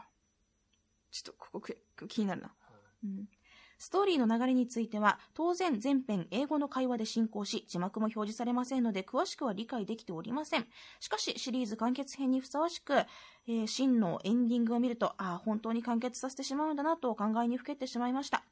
[1.11, 2.55] ちょっと、ここ気になるな。
[3.03, 3.29] うん
[3.77, 10.67] ストーリーの流れについては、当然全編英語の会話で進行し、字幕も表示されませんので、詳しくは理解できておりません。
[10.99, 18.43] しかし、シリーズ完結編にふさわしく、えー、真のエンディングを見ると、ああ、本当に完結させてしまうんだなと考えにふけてしまいました。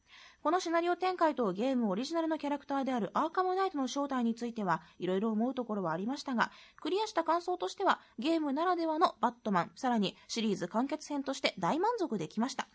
[0.41, 6.51] このシナリオ展開とゲームオリジナルのキャラクターであるアーカムナイトの正体については、いろいろ思うところはありましたが、
[6.81, 12.67] クリアした感想としては、ゲームならではのバットマン、さらにシリーズ完結編として大満足できました。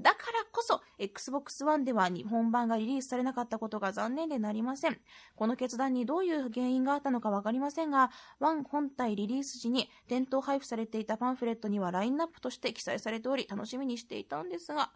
[0.00, 5.00] だからこそ、Xbox One では日本版がリリースされなかったことが残念でなりません。
[5.34, 14.92] この決断にどういう原因があったのかわかりませんが、1本体リリース時に店頭配布されていたパンフレットにはラインナップとして記載されており、楽しみにしていたんですが、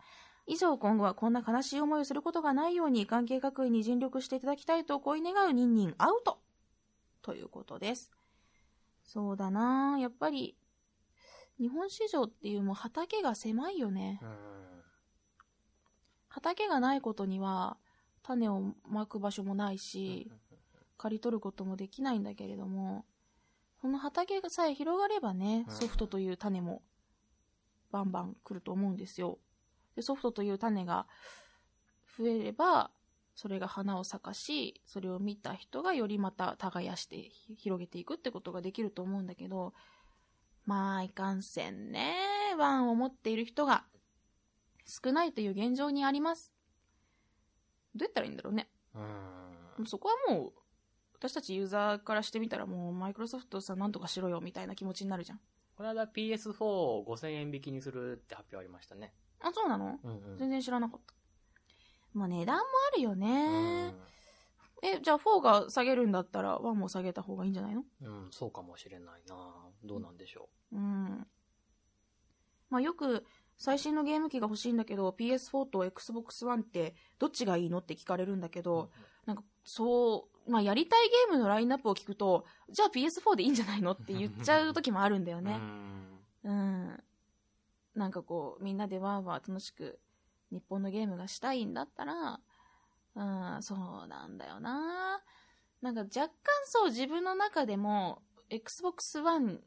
[0.46, 6.38] 以上今後はこんな悲しい思いをすることがないように関係各位に尽力していただきたいと恋願うニンニンアウト
[7.22, 8.10] ということです。
[9.02, 10.56] そうだなやっぱり、
[11.58, 14.20] 日本市場っていうもう畑が狭いよね。
[16.34, 17.76] 畑がないことには
[18.24, 20.32] 種をまく場所もないし、
[20.98, 23.04] 刈り取ることもできないんだけれども、
[23.80, 26.82] この畑がさえ広がればね、ソフトという種も
[27.92, 29.38] バンバン来ると思うんですよ。
[29.94, 31.06] で、ソフトという種が
[32.18, 32.90] 増えれば、
[33.36, 39.72] それが花を咲かし、それを見た人がよりまた耕して広げていくってことができると思うんだけど、
[40.66, 42.16] まあ、いかんせんね。
[42.58, 43.84] ワンを持っている人が
[44.86, 46.52] 少ないという現状にあります。
[47.94, 48.68] どうやったらいいんだろうね。
[48.94, 49.86] うん。
[49.86, 50.52] そこはもう、
[51.16, 55.40] 私たちユーザーからしてみたらもう、マイクロソフトさんなんとかしろよみたいな気持ちになるじゃん。
[55.76, 59.12] この間 PS4 を5000円引きにするって発表ありましたね。
[59.40, 61.14] あ、そうなの、うんうん、全然知らなかった。
[62.12, 62.62] まあ値段も
[62.92, 63.94] あるよね。
[64.82, 67.84] え、じゃあ4が下げるんだったら1も下げた方がいいんじゃないの？
[68.02, 69.34] うん、そうかもしれないな
[69.82, 70.76] どうなんでしょう。
[70.76, 71.26] うん。
[72.70, 73.24] まあよく、
[73.58, 78.90] 最新のゲーム機が欲しいんだけど、PS4 と Xbox One ってどっちがいいのって聞かれるんだけど、
[79.26, 85.58] なんかそう、まあやりたいゲームのラインナップを聞くと、じゃあ PS4 でいいんじゃないのって言っちゃう時もあるんだよね。
[86.44, 87.02] うん。
[87.94, 89.98] なんかこう、みんなでワーワー楽しく
[90.50, 92.40] 日本のゲームがしたいんだったら、
[93.16, 93.74] うん、そ
[94.04, 95.22] うなんだよな。
[95.80, 96.32] なんか若干
[96.64, 99.60] そう自分の中でも Xbox One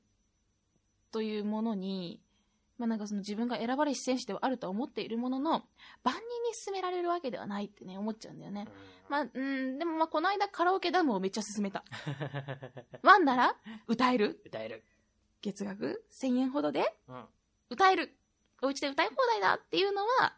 [1.11, 2.21] というものに
[2.77, 5.51] まあなんかその自分が選ばれし選手ではあると思っているものの、
[6.03, 6.23] 万人に
[6.65, 8.67] 勧められるわけではないってね、思っちゃうんだよね。
[9.09, 11.83] まあ、うん、でもまあこの間カラオケダムをめっちゃ勧めた。
[13.03, 13.55] ワンなら
[13.87, 14.41] 歌える？
[14.45, 14.83] 歌える。
[15.41, 17.25] 月額？1000円ほどで、うん、
[17.69, 18.17] 歌える。
[18.61, 20.35] お家で歌い放題だっていうのは、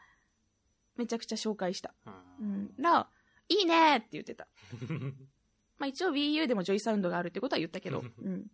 [0.95, 1.93] めちゃくちゃ紹介した。
[2.05, 2.73] うん。
[2.77, 3.09] ら、
[3.47, 4.47] いいねって言ってた。
[5.79, 8.47] まあ一応 Wii U でもジョイサウンドがあるってことは言ったけど、 うん。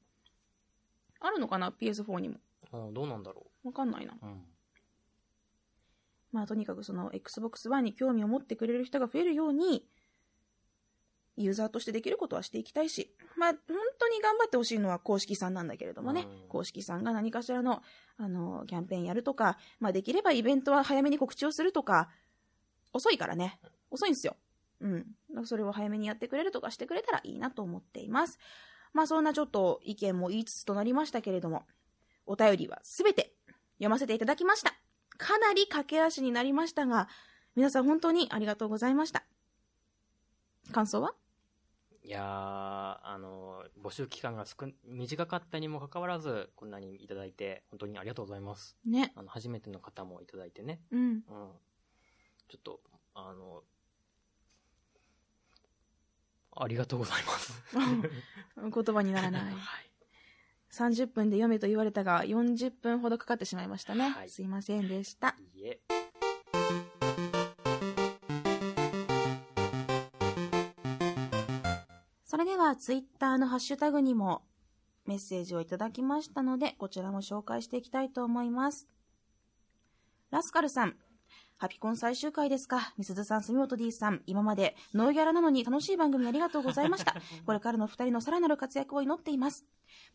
[1.19, 2.39] あるのかな ?PS4 にも。
[2.71, 3.54] あどうなんだろう。
[3.65, 4.13] わかんないな。
[4.21, 4.43] うん。
[6.31, 9.85] まあとにかくその Xbox One に興味を持ってくれる人が増えるように、
[11.37, 13.59] ユーザーとしてできることはしていきたいし、まあ本
[13.99, 17.81] 当に頑張ってほしいのは公式さんなんだけれどもね、うん、公式さんが何かしらの、
[18.17, 22.09] あの、キャンペーンやるとか、まあできればイベントは早めに告知をするとか、
[22.93, 23.59] 遅いからね。
[23.89, 24.37] 遅いんですよ。
[24.81, 25.45] うん。
[25.45, 28.39] それを早めにやってくれるとかしてくれたらいいなと思っています。
[28.93, 31.65] まあそんなちょっと意見も言いつつとなりましたけれども、
[32.25, 33.34] お便りはすべて
[33.77, 34.73] 読ませていただきました。
[35.17, 37.07] かなり駆け足になりましたが、
[37.55, 39.23] 皆さん本当にありがとうございました。
[40.71, 41.13] 感想は？
[42.03, 48.77] いやー、あの、募集期間が少短かったにもかかわらず、こんなにいただいて、本当にありがとうございます。
[48.85, 49.11] ね。
[49.15, 50.81] あの、初めての方もいただいてね。
[50.91, 50.99] うん。
[50.99, 51.21] うん。
[52.47, 52.79] ちょっと、
[53.15, 53.63] あの、
[56.57, 57.63] ありがとうございます。
[58.55, 59.43] 言葉にならない。
[59.43, 59.94] はい。
[60.75, 64.09] 30分で読めと言われたが、40分ほどかかってしまいましたね。
[64.09, 65.35] はい、すいませんでした。
[65.55, 65.79] いいえ。
[72.25, 74.41] それでは、ツイッターのハッシュタグにも
[75.05, 78.89] メッセージをいただきましたので、こちらも紹介していきたいと思います。
[80.31, 80.97] ラスカルさん、
[81.57, 82.93] ハピコン最終回ですか。
[82.97, 87.15] みすずさん、住本 D さん、今までノーギャラなのに楽しい番組ありがとうございました。
[87.45, 89.65] これからの二人のさらなる活躍を祈っています。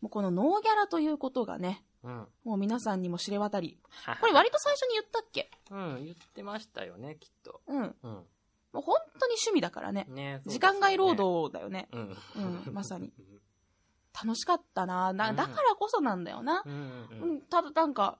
[0.01, 3.79] もうこのノーギャラということがね、うん、もう皆さんにも知れ渡り。
[4.21, 5.49] これ割と最初に言ったっけ？
[5.71, 7.61] うん、言ってましたよね、きっと。
[7.65, 7.81] うん。
[7.81, 8.11] うん。
[8.73, 10.05] もう本当に趣味だからね。
[10.09, 11.89] ねね時間外労働だよね。
[11.91, 12.17] うん。
[12.67, 13.11] うん、まさに。
[14.13, 16.61] 楽しかったなな、だからこそなんだよな。
[16.65, 18.19] うん、うん、ただなんか、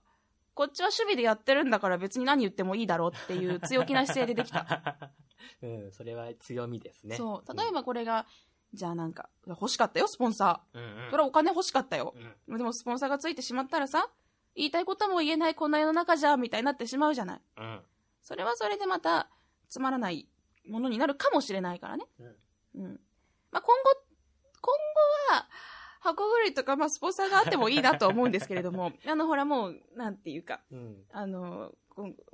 [0.53, 5.11] こっちは趣味でやってるんだから別に何言ってもいいだろうっていう強気な姿勢でできた。
[5.63, 7.15] うん、それは強みですね。
[7.15, 7.57] そう。
[7.57, 8.25] 例えばこれが、
[8.73, 10.77] うん、じゃあなんか、欲しかったよ、スポンサー。
[10.77, 12.13] うんうん、それはお金欲しかったよ。
[12.47, 14.09] うん、でもスポンサーがついてしまったらさ、
[14.55, 17.41] 言いたいことも言えないこんな世の中じゃ、みたいになってしまうじゃない。
[17.57, 17.81] うん、
[18.21, 19.29] それはそれでまた、
[19.69, 20.27] つまらない
[20.67, 22.05] ものになるかもしれないからね。
[22.19, 22.25] うん。
[22.75, 22.99] うん、
[23.51, 24.03] まあ、今後、
[24.61, 24.73] 今
[25.29, 25.47] 後は、
[26.01, 31.73] 箱ぐりとか、まあ、スポンサーがあってもいいなと思うんですけれども、 あの、ほら、もう、なんていうか、うん、あの、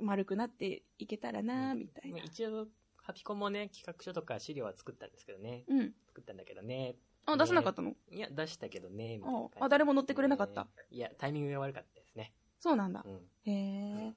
[0.00, 2.18] 丸くなっていけたらな、みたいな。
[2.24, 2.66] 一応、
[2.96, 5.64] ハピコもね、企画書とか資料は作ったんですけどね。
[5.68, 5.94] うん。
[6.06, 6.96] 作ったんだけどね。
[7.26, 7.94] あ、出さなかったの？
[8.10, 10.66] いや、出したけどね、みたいなあ、誰も乗ってくれなかった？
[10.90, 12.32] いや、タイミングが悪かったですね。
[12.58, 13.02] そうなんだ。
[13.06, 13.52] うん、へ
[14.08, 14.14] え。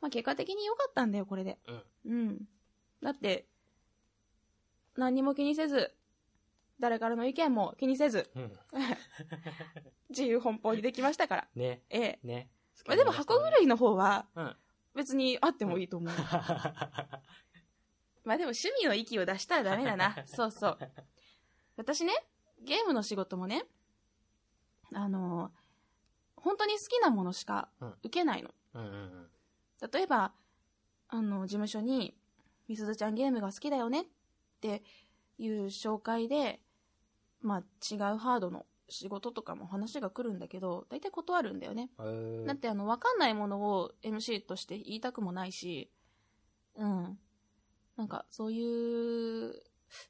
[0.00, 1.58] まあ、結果的に良かったんだよ、これで。
[1.66, 1.84] うん。
[2.04, 2.48] うん。
[3.02, 3.46] だって、
[4.96, 5.94] 何にも気にせず、
[6.82, 8.52] 誰からの意見も気にせず、うん、
[10.10, 11.48] 自由奔放にできましたから。
[11.54, 11.80] ね。
[11.88, 12.26] ええ。
[12.26, 12.48] ね。
[12.88, 14.26] まあ、でも箱狂いの方は、
[14.92, 16.12] 別にあってもいいと思う。
[18.24, 20.16] まあでも趣味の域を出したらダメだな。
[20.26, 20.78] そうそう。
[21.76, 22.14] 私ね、
[22.60, 23.64] ゲームの仕事もね、
[24.92, 25.52] あのー、
[26.34, 27.68] 本当に好きなものしか
[28.02, 28.50] 受けないの。
[28.74, 29.30] うんうんうん、
[29.92, 30.32] 例えば、
[31.06, 32.16] あの、事務所に、
[32.66, 34.06] みすずちゃんゲームが好きだよねっ
[34.60, 34.82] て
[35.38, 36.60] いう紹介で、
[37.42, 41.90] まあ違うハードの仕事とかも話が来るんだけど、大体断るんだよね。
[42.46, 45.90] だってあの、わかんないものを MC として言いたくもないし、
[46.76, 47.18] うん。
[47.96, 49.62] なんか、そういう、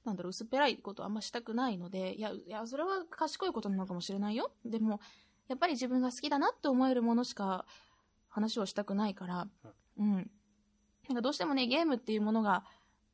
[0.04, 4.52] なんだろう、薄っぺらいことあんましたくないので、いや、いや、それは賢いことなのかもしれないよ。
[4.64, 5.00] でも、
[5.48, 7.66] やっぱり自分が好きだなって思えるものしか
[8.28, 9.48] 話をしたくないから、
[9.98, 10.30] うん。
[11.08, 12.64] なんかどうしてもね、ゲームっていうものが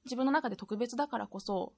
[0.05, 1.73] 自分の中で特別だからこそ、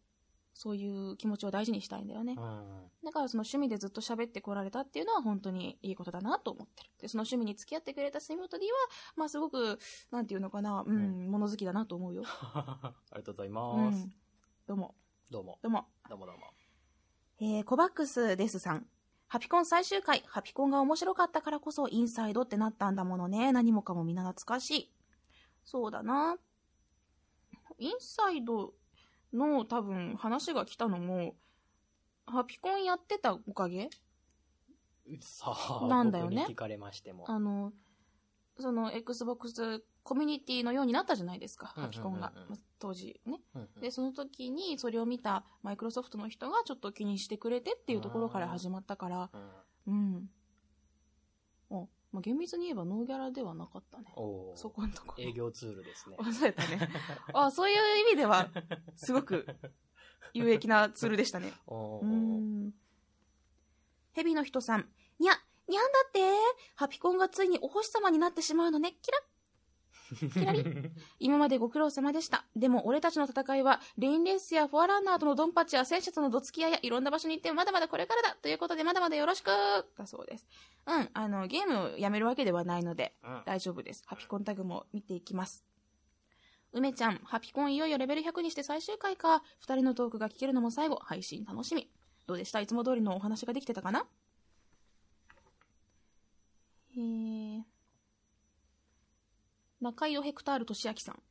[0.60, 2.34] そういう気持ちを大事にしたいんだよね。
[2.36, 2.62] うん、
[3.02, 6.90] だからその趣味でずっと喋ってこられたっていうのは本当にいいことだなと思ってる。
[7.00, 8.76] で、その趣味に付き合ってくれた杉本 D は、
[9.16, 9.78] まあすごく、
[10.10, 10.98] なんていうのかな、うん、う
[11.28, 12.24] ん、物好きだなと思うよ。
[12.28, 14.14] ありがとうございます、うん。
[14.66, 14.94] どうも。
[15.30, 15.58] どうも。
[15.62, 15.86] どうも。
[16.10, 16.42] どうもどうも。
[17.38, 18.86] えー、コバックスですさん。
[19.28, 23.50] ハピコン最終回、ハピコンが面白かったからこそインサイドってなったんだものね。
[23.52, 24.92] 何もかもみんな懐かしい。
[25.64, 26.36] そうだな。
[27.78, 28.74] インサイド
[29.32, 31.34] の多分話が来たのも、
[32.26, 33.88] ハピコンやってたおかげ？
[35.20, 35.52] さ
[35.82, 36.46] あ、なんだよね。
[36.48, 37.24] 聞かれましても。
[37.28, 37.72] あの、
[38.58, 42.32] その Xbox コミュニティのようになったじゃないですか、ハピコンが。
[42.78, 43.40] 当時ね、
[43.80, 49.30] で、その時にそれを見たマイクロソフトの人がちょっと気にしてくれてっていうところから始まったから、
[49.86, 50.30] うん。
[51.68, 54.06] お、まあ、厳密に言えばノーギャラではなかったね。
[54.56, 56.16] そこのとこ営業ツールですね。
[56.32, 56.88] そうやったね。
[57.32, 58.50] あそういう意味では、
[58.96, 59.46] すごく
[60.34, 61.52] 有益なツールでしたね。
[61.68, 62.72] うん。
[64.12, 64.88] ヘビの人さん。
[65.20, 65.34] にゃ、
[65.68, 66.20] にゃんだって
[66.74, 68.96] ハピコンがついにお星様になってしまうのね。
[69.02, 69.22] キラッ
[70.16, 70.64] キラリ
[71.18, 72.44] 今までご苦労様でした。
[72.56, 79.46] でも俺たちの戦いは、レインレースやフォアランナーとのドンパチや戦車とのどつき合いやいろんな場所に行ってまだまだこれからだということでまだまだよろしく
[79.96, 80.46] だそうです。
[80.86, 83.14] うん、あの、ゲームをやめるわけではないので、
[83.46, 84.02] 大丈夫です。
[84.06, 85.64] ハピコンタグも見ていきます。
[86.72, 89.42] 梅ちゃん、ハピコンいよいよレベル100にして最終回か。
[89.58, 91.90] 二人のトークが聞けるのも最後、配信楽しみ。
[92.26, 92.60] どうでした？
[92.60, 94.06] いつも通りのお話ができてたかな？
[96.96, 97.62] へー。
[99.80, 101.22] 中井尾ヘクタール俊明さん。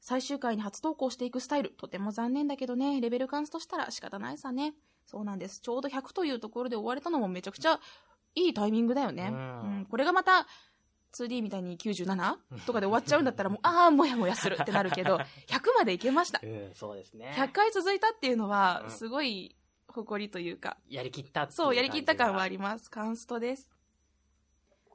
[0.00, 4.74] 最終回に初投稿していくスタイル、とても残念だけどね、レベル感としたら仕方ないさね。
[5.06, 5.60] そうなんです。
[5.60, 7.80] ちょうど100というところで終われたのもめちゃくちゃ
[8.34, 9.30] いいタイミングだよね。
[9.32, 10.46] うん、これがまた、
[11.12, 12.36] 2D みたいに 97?
[12.66, 15.16] とかで終わっちゃうんだったら もう、ああ、もやもやするってなるけど、
[15.48, 16.40] 100までいけました。
[16.42, 17.34] うん、そうですね。
[17.36, 19.56] 100回続いたっていうのは、すごい
[19.88, 20.78] 誇りというか。
[20.88, 22.90] やりきったそう、やりきった感はあります。
[22.90, 23.68] カンストです。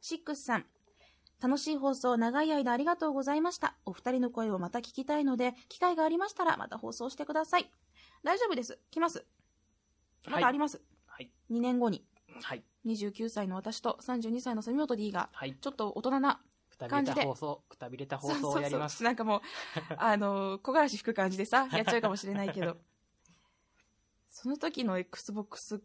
[0.02, 0.66] シックスさん。
[1.42, 3.76] 楽しい放送長い間ありがとうございました。
[3.86, 7.70] お二人の声をまた聞きたいので、機会がありましたらまた放送してください。
[8.24, 8.80] 大丈夫です。
[8.92, 9.26] 来ます。
[10.28, 10.82] またあります。
[11.08, 11.32] はい。
[11.52, 12.06] 2年後に。
[12.42, 12.64] はい。
[12.86, 15.56] 29歳の私と32歳の住本 D が、はい。
[15.60, 16.42] ちょっと大人な
[16.88, 17.24] 感じで。
[17.24, 18.98] 放送、くたびれた放送をやります。
[18.98, 19.42] そうそうそうなんかもう、
[19.98, 22.78] あの、小柄し吹く感じでさ、やっちゃうかもしれないけど。
[24.30, 25.82] その時の Xbox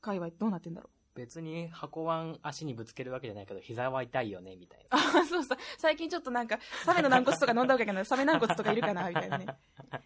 [0.00, 1.03] 界隈どうなってんだろう？
[1.14, 4.98] 別に箱湾足にぶつけるわけじゃないけど、膝は痛いよね、みたいな。
[4.98, 5.58] あ、そうそう。
[5.78, 8.06] 最近ちょっとなんか、サメの軟骨とか飲んだわけじゃない。
[8.06, 9.46] サメ軟骨とかいるかな、みたいなね。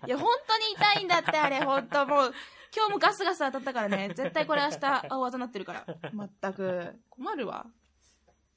[0.06, 2.34] いや、本当に痛いんだって、あれ、本当もう、
[2.76, 4.12] 今日もガスガス当たったからね。
[4.14, 5.86] 絶対これ明日、青技なってるから。
[6.12, 6.94] まったく。
[7.08, 7.66] 困るわ。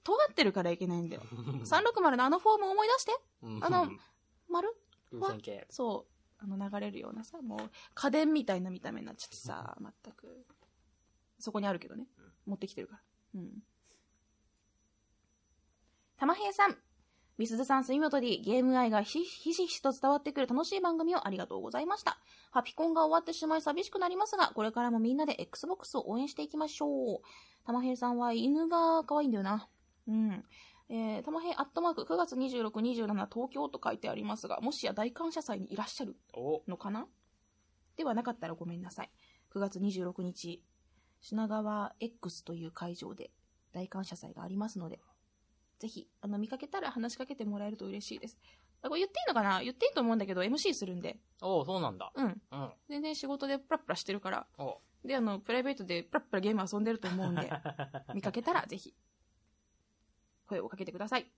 [0.04, 1.22] 尖ってるからいけないんだよ。
[1.64, 3.12] 360のあのフォーム思い出して。
[3.62, 3.90] あの、
[4.50, 4.76] 丸？
[5.12, 5.68] 風船系。
[5.70, 6.12] そう。
[6.44, 10.46] あの流れるようなさ、もう家電みたいな見た目になっちゃってさ、まったく。
[11.38, 12.08] そこにあるけどね。
[12.46, 13.02] 持ってきてるから。
[13.36, 13.50] うん。
[16.18, 16.78] 玉平さん。
[17.38, 22.20] みすずさん、住本 D、ゲーム愛がひしひしと伝わってくる楽しい番組をありがとうございました。
[22.52, 27.20] ハピコンが終わってしまい寂しくなりますが、これからもみんなで Xbox を応援していきましょう。
[27.66, 29.68] 玉平さんは犬が可愛いんだよな。
[30.08, 30.44] うん。
[30.90, 36.16] えー、玉平アットマーク9月26、27東京と書いてありますが、もしや大感謝祭にいらっしゃる
[36.68, 37.08] のかな？
[37.98, 39.12] ではなかったらごめんなさい。
[39.56, 40.64] 9月26日、
[41.22, 43.32] 品川 X という会場で
[43.74, 45.00] 大感謝祭がありますので、
[45.80, 48.38] ぜひ、あの、見かけたら話しかけてもらえると嬉しいです。
[48.84, 49.62] これ言っていいのかな？
[49.62, 51.18] 言っていいと思うんだけど、MC するんで。
[51.42, 52.12] おおそうなんだ。
[52.16, 52.42] うん。
[52.52, 52.72] うん。
[52.90, 54.48] 全然仕事でプラプラしてるから。
[55.06, 57.52] で、あの、プライベートでプラプラゲーム遊んでると思うんで、
[58.14, 58.94] 見かけたらぜひ、
[60.48, 61.32] 声をかけてください。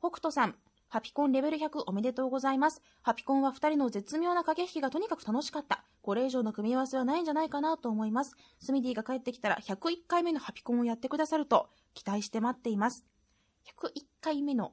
[0.00, 0.56] 北斗さん、
[0.90, 2.80] ハピコンレベル100おめでとうございます。
[3.02, 5.84] ハピコンは2人の絶妙な駆け引きがとにかく楽しかった。
[6.00, 8.34] これ以上の組み合わせはないんじゃないかなと思います。
[8.58, 13.04] スミディが帰ってきたら101回目のハピコンをやってくださると期待して待っています。
[13.78, 13.90] 101
[14.22, 14.72] 回目の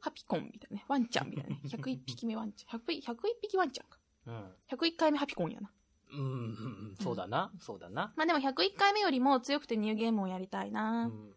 [0.00, 0.84] ハピコンみたいなね。
[0.88, 1.60] ワンちゃんみたいなね。
[1.64, 2.80] 101匹目ワンちゃん。
[2.80, 3.98] 101, 101匹ワンちゃんか。
[4.26, 4.76] うん。
[4.76, 5.70] 101回目ハピコンやな。
[6.12, 8.12] うん、うん、そうだな、うん、そうだな。
[8.16, 11.04] まあでも101回目よりも強くてニューゲームをやりたいな。
[11.04, 11.34] うん、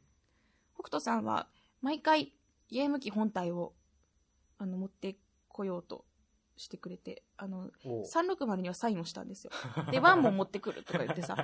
[0.73, 1.47] 北斗さんは
[1.81, 2.33] 毎回
[2.71, 3.73] ゲーム機本体を
[4.57, 6.05] あの持ってこようと
[6.57, 9.51] してくれて、あの、360にはサインをしたんですよ。
[9.91, 11.35] で、1も持ってくるとか言ってさ、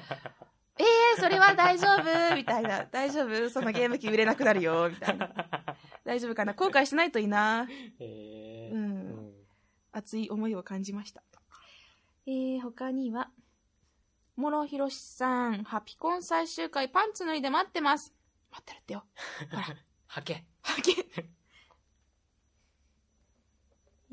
[0.77, 2.35] え えー、それは大丈夫？
[2.35, 2.85] みたいな。
[2.85, 3.49] 大丈夫？
[3.49, 5.29] そのゲーム機売れなくなるよみたいな。
[6.03, 6.53] 大丈夫かな？
[6.53, 7.67] 後悔しないといいな。
[7.99, 9.33] へうん。
[9.91, 11.21] 熱い思いを感じました。
[12.25, 13.31] えー、他には、
[14.37, 18.13] 諸ひろしさん、ハピコン最終回パンツ脱いで待ってます。
[18.51, 19.03] 待ってるってよ。
[19.51, 19.75] ほら。
[20.07, 20.45] はけ。
[20.61, 21.31] はけ。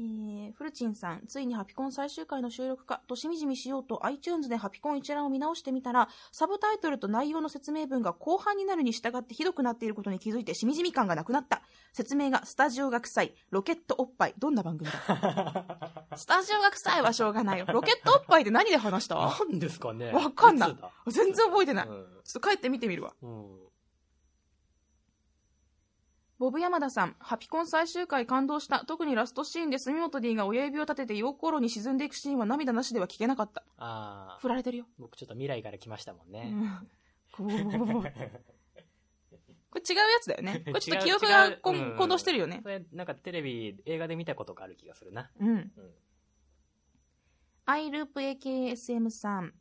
[0.00, 11.62] えー、フルチンさん、ついにハピコン最終回の収録かとしみじみしようと iTunes でハピコン一覧を見直してみたら、サブタイトルと内容の説明文が後半になるに従ってひどくなっていることに気づいてしみじみ感がなくなった。
[11.92, 15.64] 説明がスタジオが臭い、ロケットおっぱい、どんな番組だ？
[16.16, 17.66] スタジオが臭いはしょうがないよ。
[17.68, 19.16] ロケットおっぱいって何で話した？
[19.50, 20.76] 何ですかねわかんない。
[21.08, 21.88] 全然覚えてない。
[21.88, 23.14] うん、ちょっと帰って見てみるわ。
[23.20, 23.67] うん
[26.38, 28.84] ボブ山田さん、ハピコン最終回感動した。
[28.86, 33.64] 特にラストシーンで住本 D が親指を立てて陽光炉に沈んでいくシーンは涙なしでは聞けなかった。
[33.76, 34.38] ああ。
[34.40, 34.86] 振られてるよ。
[35.00, 36.52] 僕ちょっと未来から来ましたもんね。
[36.52, 36.68] うん、
[37.38, 37.66] これ違う
[39.96, 40.62] やつだよね。
[40.70, 42.60] これちょっと記憶が混同してるよね。
[42.62, 45.28] それなんかテレビ、映画で見たことがある気がするな。
[45.40, 45.48] うん。
[45.48, 45.72] うん、
[47.66, 49.54] アイループ AKSM さん。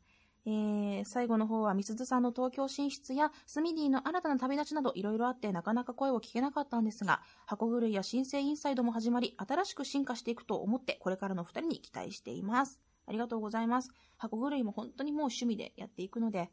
[0.50, 12.80] えー、最後の方はみすずさんの東京進出やスミディの新たな旅立ちなどいろいろあってなかなか声を聞けなかったんですが箱狂いや新生インサイドも始まり新しく進化していくと思ってこれからの2人に期待しています。
[13.06, 13.90] ありがとうございます。
[14.16, 16.50] 箱狂いも本当にもう趣味でやっていくので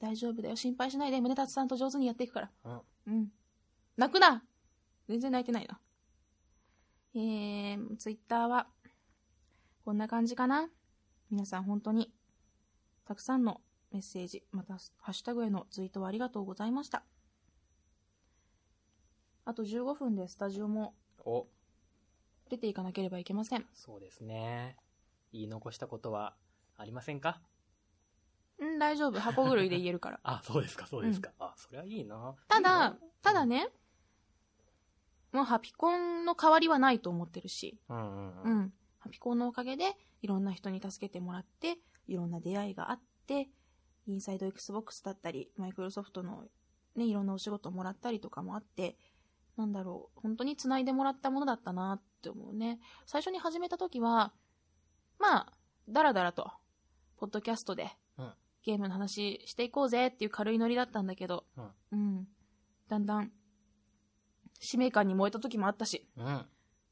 [0.00, 0.56] 大丈夫だよ。
[0.56, 1.20] 心配しないで。
[1.20, 2.50] 宗達さんと上手にやっていくから。
[3.06, 3.28] うん。
[3.96, 4.42] 泣くな。
[5.08, 5.78] 全然泣いてないな。
[7.14, 8.66] えー、ツイッターは
[9.84, 10.68] こんな感じかな。
[11.30, 12.12] 皆さん本当に
[13.04, 13.60] たくさんの
[13.92, 17.04] メッセージ、またハッシュタグへのツイートをありがとうございました。
[19.44, 20.94] あと15分でスタジオも
[22.48, 23.66] 出ていかなければいけません。
[23.74, 24.76] そうですね。
[25.32, 26.34] 言い残したことは
[26.76, 27.40] ありませんか？
[28.62, 29.20] ん大丈夫。
[29.20, 30.20] 箱狂いで言えるから。
[30.24, 31.30] あ、そうですか、そうですか。
[31.38, 32.34] うん、あ、それはいいな。
[32.48, 33.68] ただ、ただね、
[35.32, 38.74] もうハピコンの代わりはないと思ってるし、うんうんうん、うん。
[38.98, 43.48] ハピコンのおかげでいろんな人に助けてもらって、いろんな出会いがあって、
[44.06, 46.44] インサイド XBOX だったり、マイクロソフトの
[46.96, 48.96] ね、いろんなお仕事もらったりとかもあって、
[49.56, 52.80] なんだろう、本当に繋いでもらったものだったなって思うね。
[53.06, 54.32] 最初に始めた時は、
[55.18, 55.52] まあ、
[55.88, 56.50] だらだらと、
[57.16, 57.90] ポッドキャストで、
[58.64, 62.28] ゲームの話していこうぜっていう軽いノリだったんだけど、うん、うん、
[62.88, 63.30] だんだん、
[64.58, 66.46] 使命感に燃えた時もあったし、うん、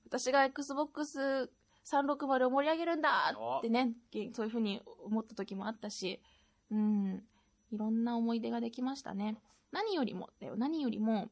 [0.06, 1.50] 私が XBOX
[1.84, 3.92] 360を盛り上げるんだってね、
[4.32, 6.20] そういうふうに思った時もあったし、
[6.70, 7.22] うん、
[7.72, 9.36] いろんな思い出ができましたね。
[9.72, 11.30] 何よりも、だよ、何よりも、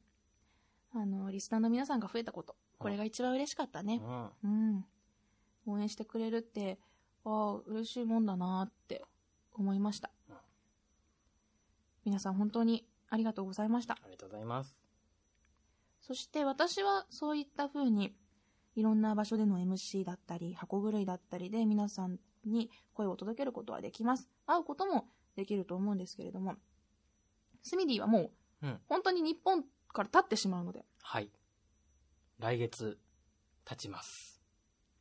[0.92, 2.56] あの、リスナーの皆さんが増えたこと。
[2.78, 4.00] これが一番嬉しかったね。
[4.42, 4.84] うん。
[5.66, 6.78] 応援してくれるって、
[7.24, 9.04] ああ、嬉しいもんだなって
[9.52, 10.10] 思いました。
[12.04, 13.94] 皆さん本当にありがとうございました。
[13.94, 14.78] ありがとうございます。
[16.00, 18.14] そして私はそういった風に、
[18.80, 24.26] いろんな場所での MC だったり、箱狂いだったりで皆さんに声を届けることはできます。
[24.46, 25.06] 会うことも
[25.36, 26.54] できると思うんですけれども、
[27.62, 28.30] スミディはも
[28.62, 30.86] う、うん、本当に日本から立ってしまうので。
[31.02, 31.30] はい。
[32.38, 32.98] 来月、
[33.68, 34.40] 立ちます。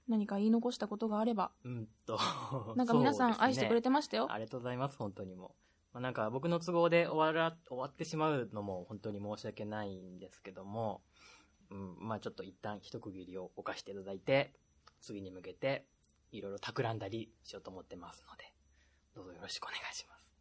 [0.09, 1.51] 何か言い残したことがあれば。
[1.63, 2.19] うんと。
[2.75, 4.27] なんか皆さん愛してくれてましたよ。
[4.27, 5.55] ね、ありがとうございます、本当にも。
[5.93, 11.01] まあ、なんか僕の都合で終わら、終わってしまうのも本当に申し訳ないんですけども、
[11.72, 14.53] うん、まあちょっと一旦一区切りを犯していただいて、
[15.01, 15.86] 次に向けて
[16.32, 18.51] いろいろ企んだりしようと思ってますので、
[19.15, 20.32] どうぞよろしくお願いします。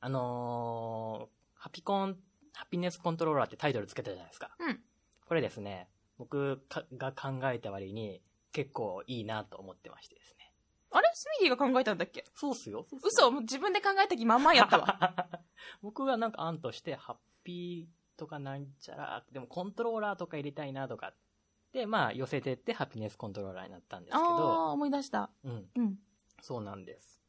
[0.00, 2.16] あのー、ハピコン、
[2.54, 4.50] ハピネスコントローラーってタイトルつけたじゃないですか。
[4.58, 4.80] うん。
[5.26, 5.88] これですね、
[6.18, 6.62] 僕
[6.96, 8.20] が考えた割に
[8.52, 10.52] 結構いいなと思ってましてですね。
[10.90, 11.08] あれ？
[11.14, 12.24] スミディが考えたんだっけ？
[12.34, 12.86] そうっすよ。
[13.02, 15.40] 嘘自分で考えた気まんまやったわ。
[15.82, 21.14] 僕はなんか案として、ハッピーとかなんちゃら、でもコントローラーとか入れたいなとか。
[21.72, 24.22] で、まあ寄せてってハピネスコントローラーになったんですけど。
[24.22, 25.30] ああ、思い出した。
[25.42, 25.66] うん。
[25.74, 25.94] うん。
[26.42, 27.22] そうなんです。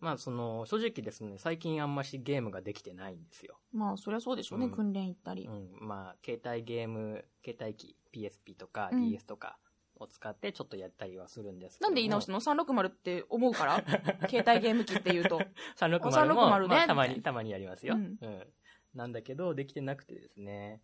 [0.00, 3.58] まあその、正直ですね、最近あんましゲームができてないんですよ。
[3.72, 5.46] まあそりゃそうでしょうね、うん、訓練行ったり。
[5.46, 5.76] うん。
[5.80, 9.58] まあ、携帯ゲーム、携帯機、PSP とか DS とか、
[9.98, 13.84] を使ってちょっとやったりはするんですけどなんで言い直したの ?360 って思うから？
[14.28, 15.40] 携帯ゲーム機って言うと。
[15.78, 18.46] 360も、360ね、まあ、たまに、たまにやりますよ、うん、うん。
[18.96, 20.80] なんだけど、できてなくてですね。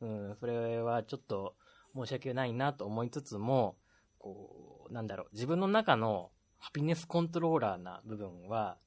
[0.00, 1.54] うん、それはちょっと
[1.94, 3.76] 申し訳ないなと思いつつも、
[4.18, 8.78] こう、なんだろう、自分の中のハピネスコントローラーな部分は、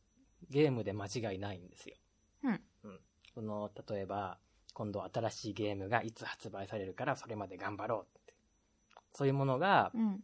[0.50, 1.96] ゲームで間違いないんですよ。
[2.44, 2.62] うん。
[2.84, 3.00] うん。
[3.34, 4.40] その、例えば、
[4.74, 8.20] 今度新しいゲームがいつ発売されるからそれまで頑張ろう
[9.14, 10.20] そういうものが、うん、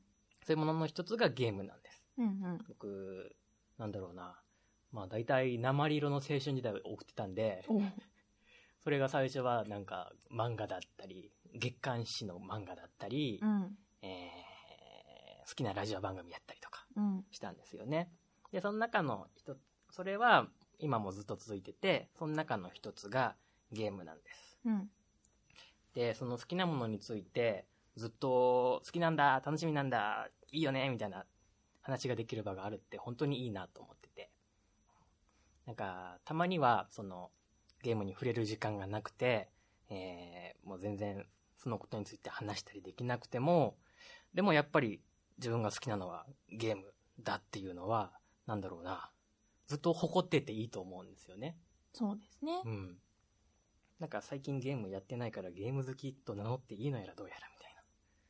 [0.45, 2.03] そういうものの一つがゲームなんです。
[2.17, 3.34] うんうん、僕、
[3.77, 4.38] なんだろうな。
[4.91, 7.65] まあ大体鉛色の青春時代を送ってたんで、
[8.84, 16.86] それが最初はなんか漫画だったり、月刊誌の漫画だったり、うん、えー、好きなラジオ番組やったりとか
[17.32, 18.09] したんですよね。
[18.51, 19.59] で、その中の一つ、
[19.91, 20.47] それは
[20.79, 23.36] 今もずっと続いてて、その中の一つが
[23.71, 24.59] ゲームなんです。
[24.65, 24.89] うん、
[25.93, 27.65] で、その好きなものについて、
[27.95, 31.25] ずっと好きなんだ、楽しみなんだ、いいよね、みたいな
[31.82, 34.32] 話ができる場があるって本当にいいなと思ってて。
[35.65, 37.32] なんか、たまには、その、
[37.84, 39.49] ゲームに触れる時間がなくて、
[39.89, 41.25] えー、もう全然
[41.57, 43.77] そのことについて話したりできなくても、
[44.34, 45.01] でもやっぱり
[45.38, 48.11] 自分が好きなのはゲームだっていうのは、
[48.47, 49.11] なんだろうな、
[49.67, 51.57] ずっと誇ってていいと思うんですよね。
[51.93, 52.61] そうですね。
[52.65, 52.97] うん。
[53.99, 57.51] なんか最近ゲームやってないからゲーム好きと名乗っていいのやらどうやら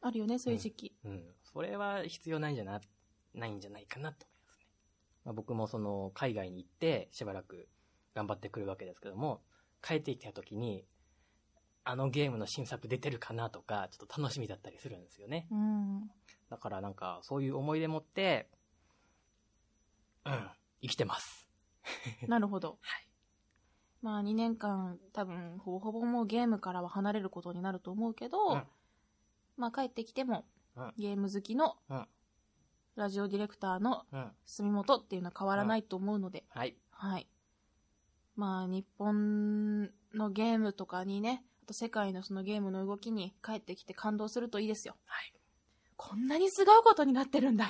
[0.02, 0.96] あるよね、そういう時期。
[1.06, 1.12] うん。
[1.12, 2.82] うん、それは必要ないんじゃな、
[3.36, 4.66] ないんじゃないかなと思いますね。
[5.26, 7.70] まあ、僕もその、海外に行って、しばらく
[8.16, 9.42] 頑張ってくるわけですけども、
[9.82, 10.86] 帰ってきた時に、
[11.84, 15.48] あのゲームの新作出てるかなとか、ちょっと楽しみだったりするんですよね。
[15.52, 16.12] うん。
[16.50, 18.50] だからなんか、そういう思い出持って、
[20.26, 20.50] うん、
[20.82, 21.50] 生きてます。
[22.28, 22.78] なるほど。
[22.82, 23.08] はい。
[24.02, 28.68] まあ2年間多分ほぼほぼもうゲームからは離れることになると思うけど、うん、
[29.58, 30.46] まあ、帰ってきても、
[30.98, 31.78] ゲーム好きの、
[32.96, 34.06] ラジオディレクターの
[34.46, 36.76] 住本っていうのは変わらないと思うので、はい。
[36.92, 37.28] はい。
[38.36, 44.96] まあ、日本のゲームとかにね、あと世界のそのゲームの動きに帰ってきて感動するといいですよ。
[45.06, 45.34] はい。
[45.98, 47.70] こんなにすごいことになってるんだ。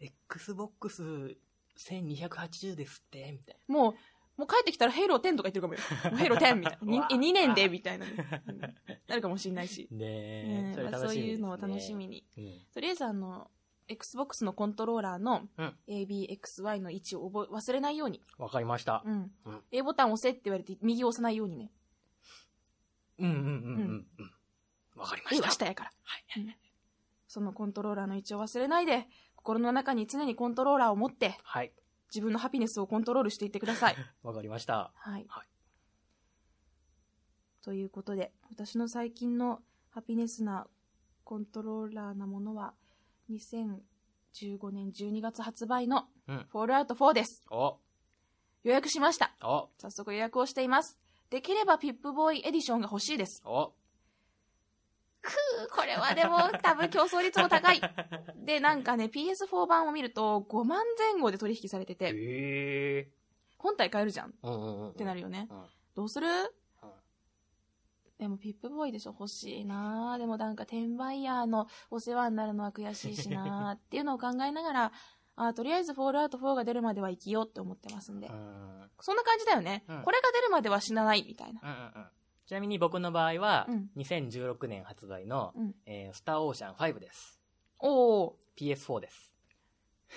[0.00, 1.36] えー、Xbox
[1.78, 3.74] 1280ですって、みたいな。
[3.74, 3.94] もう、
[4.36, 5.80] もう帰ってきたらヘイロー10とか言ってるかもよ。
[6.16, 7.08] ヘイロー10みたいな。
[7.08, 9.88] 2, 2年でみたいな、ねうん、なるかもしれないし。
[9.90, 12.24] ねえ、うんまあ、そういうのを楽しみに。
[12.38, 13.50] うん、とりあえずあの、
[13.88, 15.42] Xbox のコントローラーの
[15.88, 18.20] ABXY の位置を覚え忘れないように。
[18.38, 19.02] わかりました。
[19.04, 19.30] うん。
[19.70, 21.70] A ボタン押せって言われて右押さないようにね。
[23.18, 24.30] うんうんうんうん。
[24.96, 25.50] わ、かりました。
[25.50, 25.90] 下やから。
[26.02, 26.58] はい、
[27.28, 29.06] そのコントローラーの位置を忘れないで、
[29.36, 31.72] 心の中に常にコントローラーを持って、はい。
[32.12, 33.96] 自分のハピネスをコントロールしていってください。
[34.22, 34.92] わかりました。
[34.94, 35.24] はい。
[35.28, 35.48] はい、
[37.62, 40.66] ということで、私の最近のハピネスな
[41.24, 42.74] コントローラーなものは、
[43.32, 47.44] 2015年12月発売の、フォールアウト4です。
[48.62, 49.34] 予約しました。
[49.40, 50.98] 早速予約をしています。
[51.30, 53.42] できればピップボーイエディションが欲しいです。
[55.22, 57.80] くー、これはでも多分競争率も高い。
[58.44, 63.08] で、なんかね、PS4 版を見ると5万前後で取引されてて、え
[63.56, 64.34] 本体買えるじゃん。
[64.42, 65.46] うんうんうん、ってなるよね。
[65.50, 66.50] うん、どうする、うん、
[68.22, 69.16] でもピップボーイでしょ？
[69.18, 74.92] 欲しいなでもなんか転売ヤーのお世話になるのは悔しいしなっていうのを考えながら、
[75.34, 78.28] あとりあえずフォールアウト4が出るまでは生きようって思ってますんで。
[79.00, 81.60] そんな感じだよね、うん、これが出るまでは死なないみたいな。
[81.62, 82.08] うんうんうん
[82.44, 83.66] ちなみに僕の場合は、
[83.96, 87.40] 2016年発売の、うん、えー、スターオーシャン5です。
[87.78, 88.36] おお。
[88.58, 89.32] PS4 です。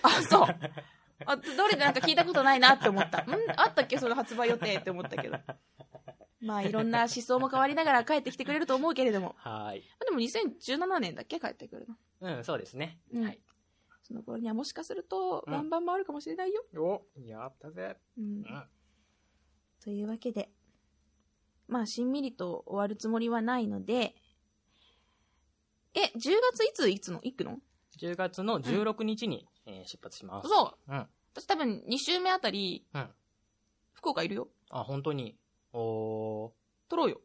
[0.01, 0.47] あ、そう。
[1.25, 3.19] あ、どれでなんか聞いたことないなって思った。
[3.19, 3.31] ん？
[3.55, 3.97] あったっけ？
[3.99, 5.37] その発売予定って思ったけど。
[6.45, 9.35] まあいろんな思想も変わりながら帰ってきてくれると思うけれども。
[9.39, 9.81] はい。
[10.05, 11.39] でも2017年だっけ？
[11.39, 11.95] 帰ってくるの。
[12.37, 12.99] うん、そうですね。
[13.11, 13.41] うん、はい。
[14.03, 16.63] その頃にはもしかすると、バンバンもあるかもしれないよ。
[16.77, 17.97] お、やったぜ。
[18.17, 18.45] うん。
[19.83, 20.51] というわけで、
[21.67, 24.15] まあ、しんみりと終わるつもりはないので、
[25.95, 26.11] え、10
[26.53, 27.19] 月いついつの？
[27.23, 27.59] 行くの
[27.97, 30.47] ?10 月の16日に、うん、えー、出発します。
[30.47, 30.91] そう。
[30.91, 31.07] うん。
[31.33, 33.09] 私多分2週目あたり、うん。
[33.93, 34.49] 福岡いるよ。
[34.69, 35.35] あ、本当に。
[35.77, 36.51] おー。
[36.89, 37.21] 撮ろうよ。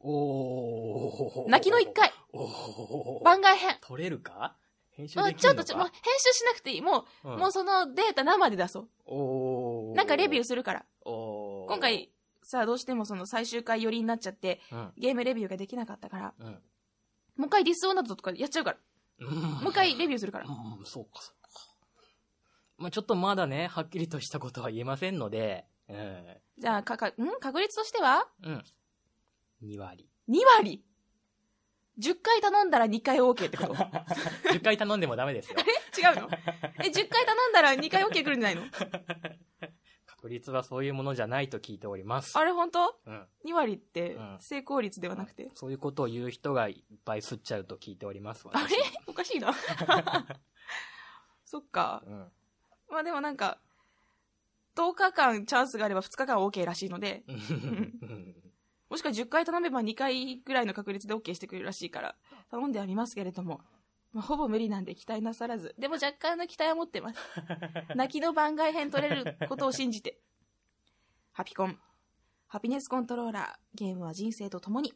[0.00, 1.50] おー。
[1.50, 2.12] 泣きの1回。
[2.32, 3.24] おー。
[3.24, 3.76] 番外編。
[3.80, 4.54] 撮れるか？
[4.92, 5.40] 編集できるのか？
[5.40, 6.80] ちょっとちょ、もう編集しなくていい。
[6.80, 8.88] もう、うん、もうそのデータ生で出そう。
[9.06, 10.84] おなんかレビューするから。
[11.04, 12.10] お今回、
[12.42, 18.76] さあどうしてもその最終回寄りになっちゃって、うん、ゲームレビューができなかったから、うん、もう一回ディスオーナードとかやっちゃうから。
[19.20, 20.46] うん、もう一回レビューするから。
[20.46, 21.48] うん、そうか、そうか。
[22.78, 26.24] まあちょっとまだね、はっきりとしたことは言えませんので、うん。
[26.58, 27.12] じゃあ、か、か、ん？
[27.40, 28.26] 確率としては？
[28.42, 28.64] うん。
[29.62, 30.08] 2割。
[30.28, 30.84] 2割
[31.98, 33.74] ?10 回頼んだら2回 OK ってこと
[34.52, 35.56] ?10 回頼んでもダメですよ。
[35.96, 36.00] え？
[36.00, 36.28] 違うの？
[36.84, 38.62] え、10回頼んだら2回 OK 来るんじゃないの？
[40.06, 42.36] 確率はそういうものじゃないと聞いております。
[42.36, 42.96] あれ本当？
[43.06, 43.26] うん。
[43.46, 45.44] 2割って成功率ではなくて？
[45.44, 48.46] うん、そういうことを言う人がいっぱい吸っちゃうと聞いております。
[48.52, 48.66] あれ？
[49.06, 49.54] おかしいな。
[51.44, 52.02] そっか。
[52.06, 52.32] うん。
[52.90, 53.58] まあでもなんか、
[54.78, 57.24] 10日間チャンスがあれば2日間 OK らしいので、
[58.88, 62.16] もしくは10回頼めば2回ぐらいの確率で OK してくれるらしいから、
[62.50, 63.60] 頼んではみますけれども、
[64.12, 65.74] まあ、ほぼ無理なんで期待なさらず。
[65.78, 67.16] でも若干の期待は持ってます。
[67.94, 70.18] 泣きの番外編取れることを信じて。
[71.32, 71.78] ハピコン。
[72.46, 73.78] ハピネスコントローラー。
[73.78, 74.94] ゲームは人生と共に。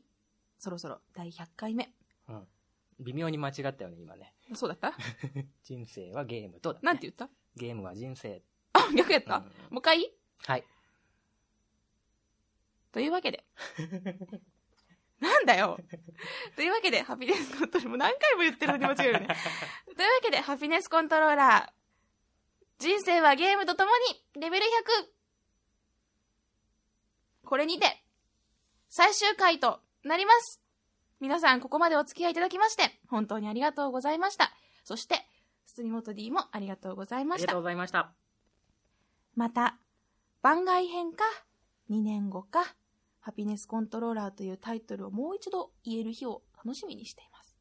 [0.59, 1.93] そろそろ第100回目。
[2.29, 2.47] うん。
[3.01, 4.35] 微妙に間違ったよね、今ね。
[4.55, 4.95] そうだった？
[5.63, 7.29] 人生はゲームと、ね、なんて言った？
[7.57, 8.43] ゲームは人生。
[8.73, 10.13] あ、逆やった、うん、もう一回？
[10.47, 10.65] はい。
[12.93, 13.45] というわけで。
[15.21, 15.79] なんだよ。
[16.57, 19.29] というわけで、ハピネスコントローラー、もう何回も言ってるのに間違えるね。
[19.97, 24.69] というわけで、ハピネスコントローラー、人生はゲームと共に、レベル100。
[27.45, 28.03] これにて、
[28.89, 30.61] 最終回となります。
[31.21, 34.53] 皆さん、ここまでお付き合いいただきまして、本当にありがとうございました。
[34.83, 35.25] そして、
[35.67, 37.45] 住本 D もありがとうございました。
[37.45, 38.13] ありがとうございました。
[39.35, 39.79] また、
[40.43, 41.25] 番外編か、
[41.91, 42.75] 2年後か、
[43.21, 47.57] ハピネスコントローラーというタイトルをもう一度言える日を楽しみにしています。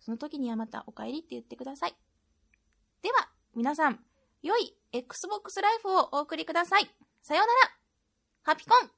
[0.00, 1.96] その時にはまたお帰りって言ってください。
[3.02, 3.98] では、皆さん、
[4.42, 6.88] 良い Xbox ライフをお送りください。
[7.22, 7.76] さようなら
[8.42, 8.90] ハピコン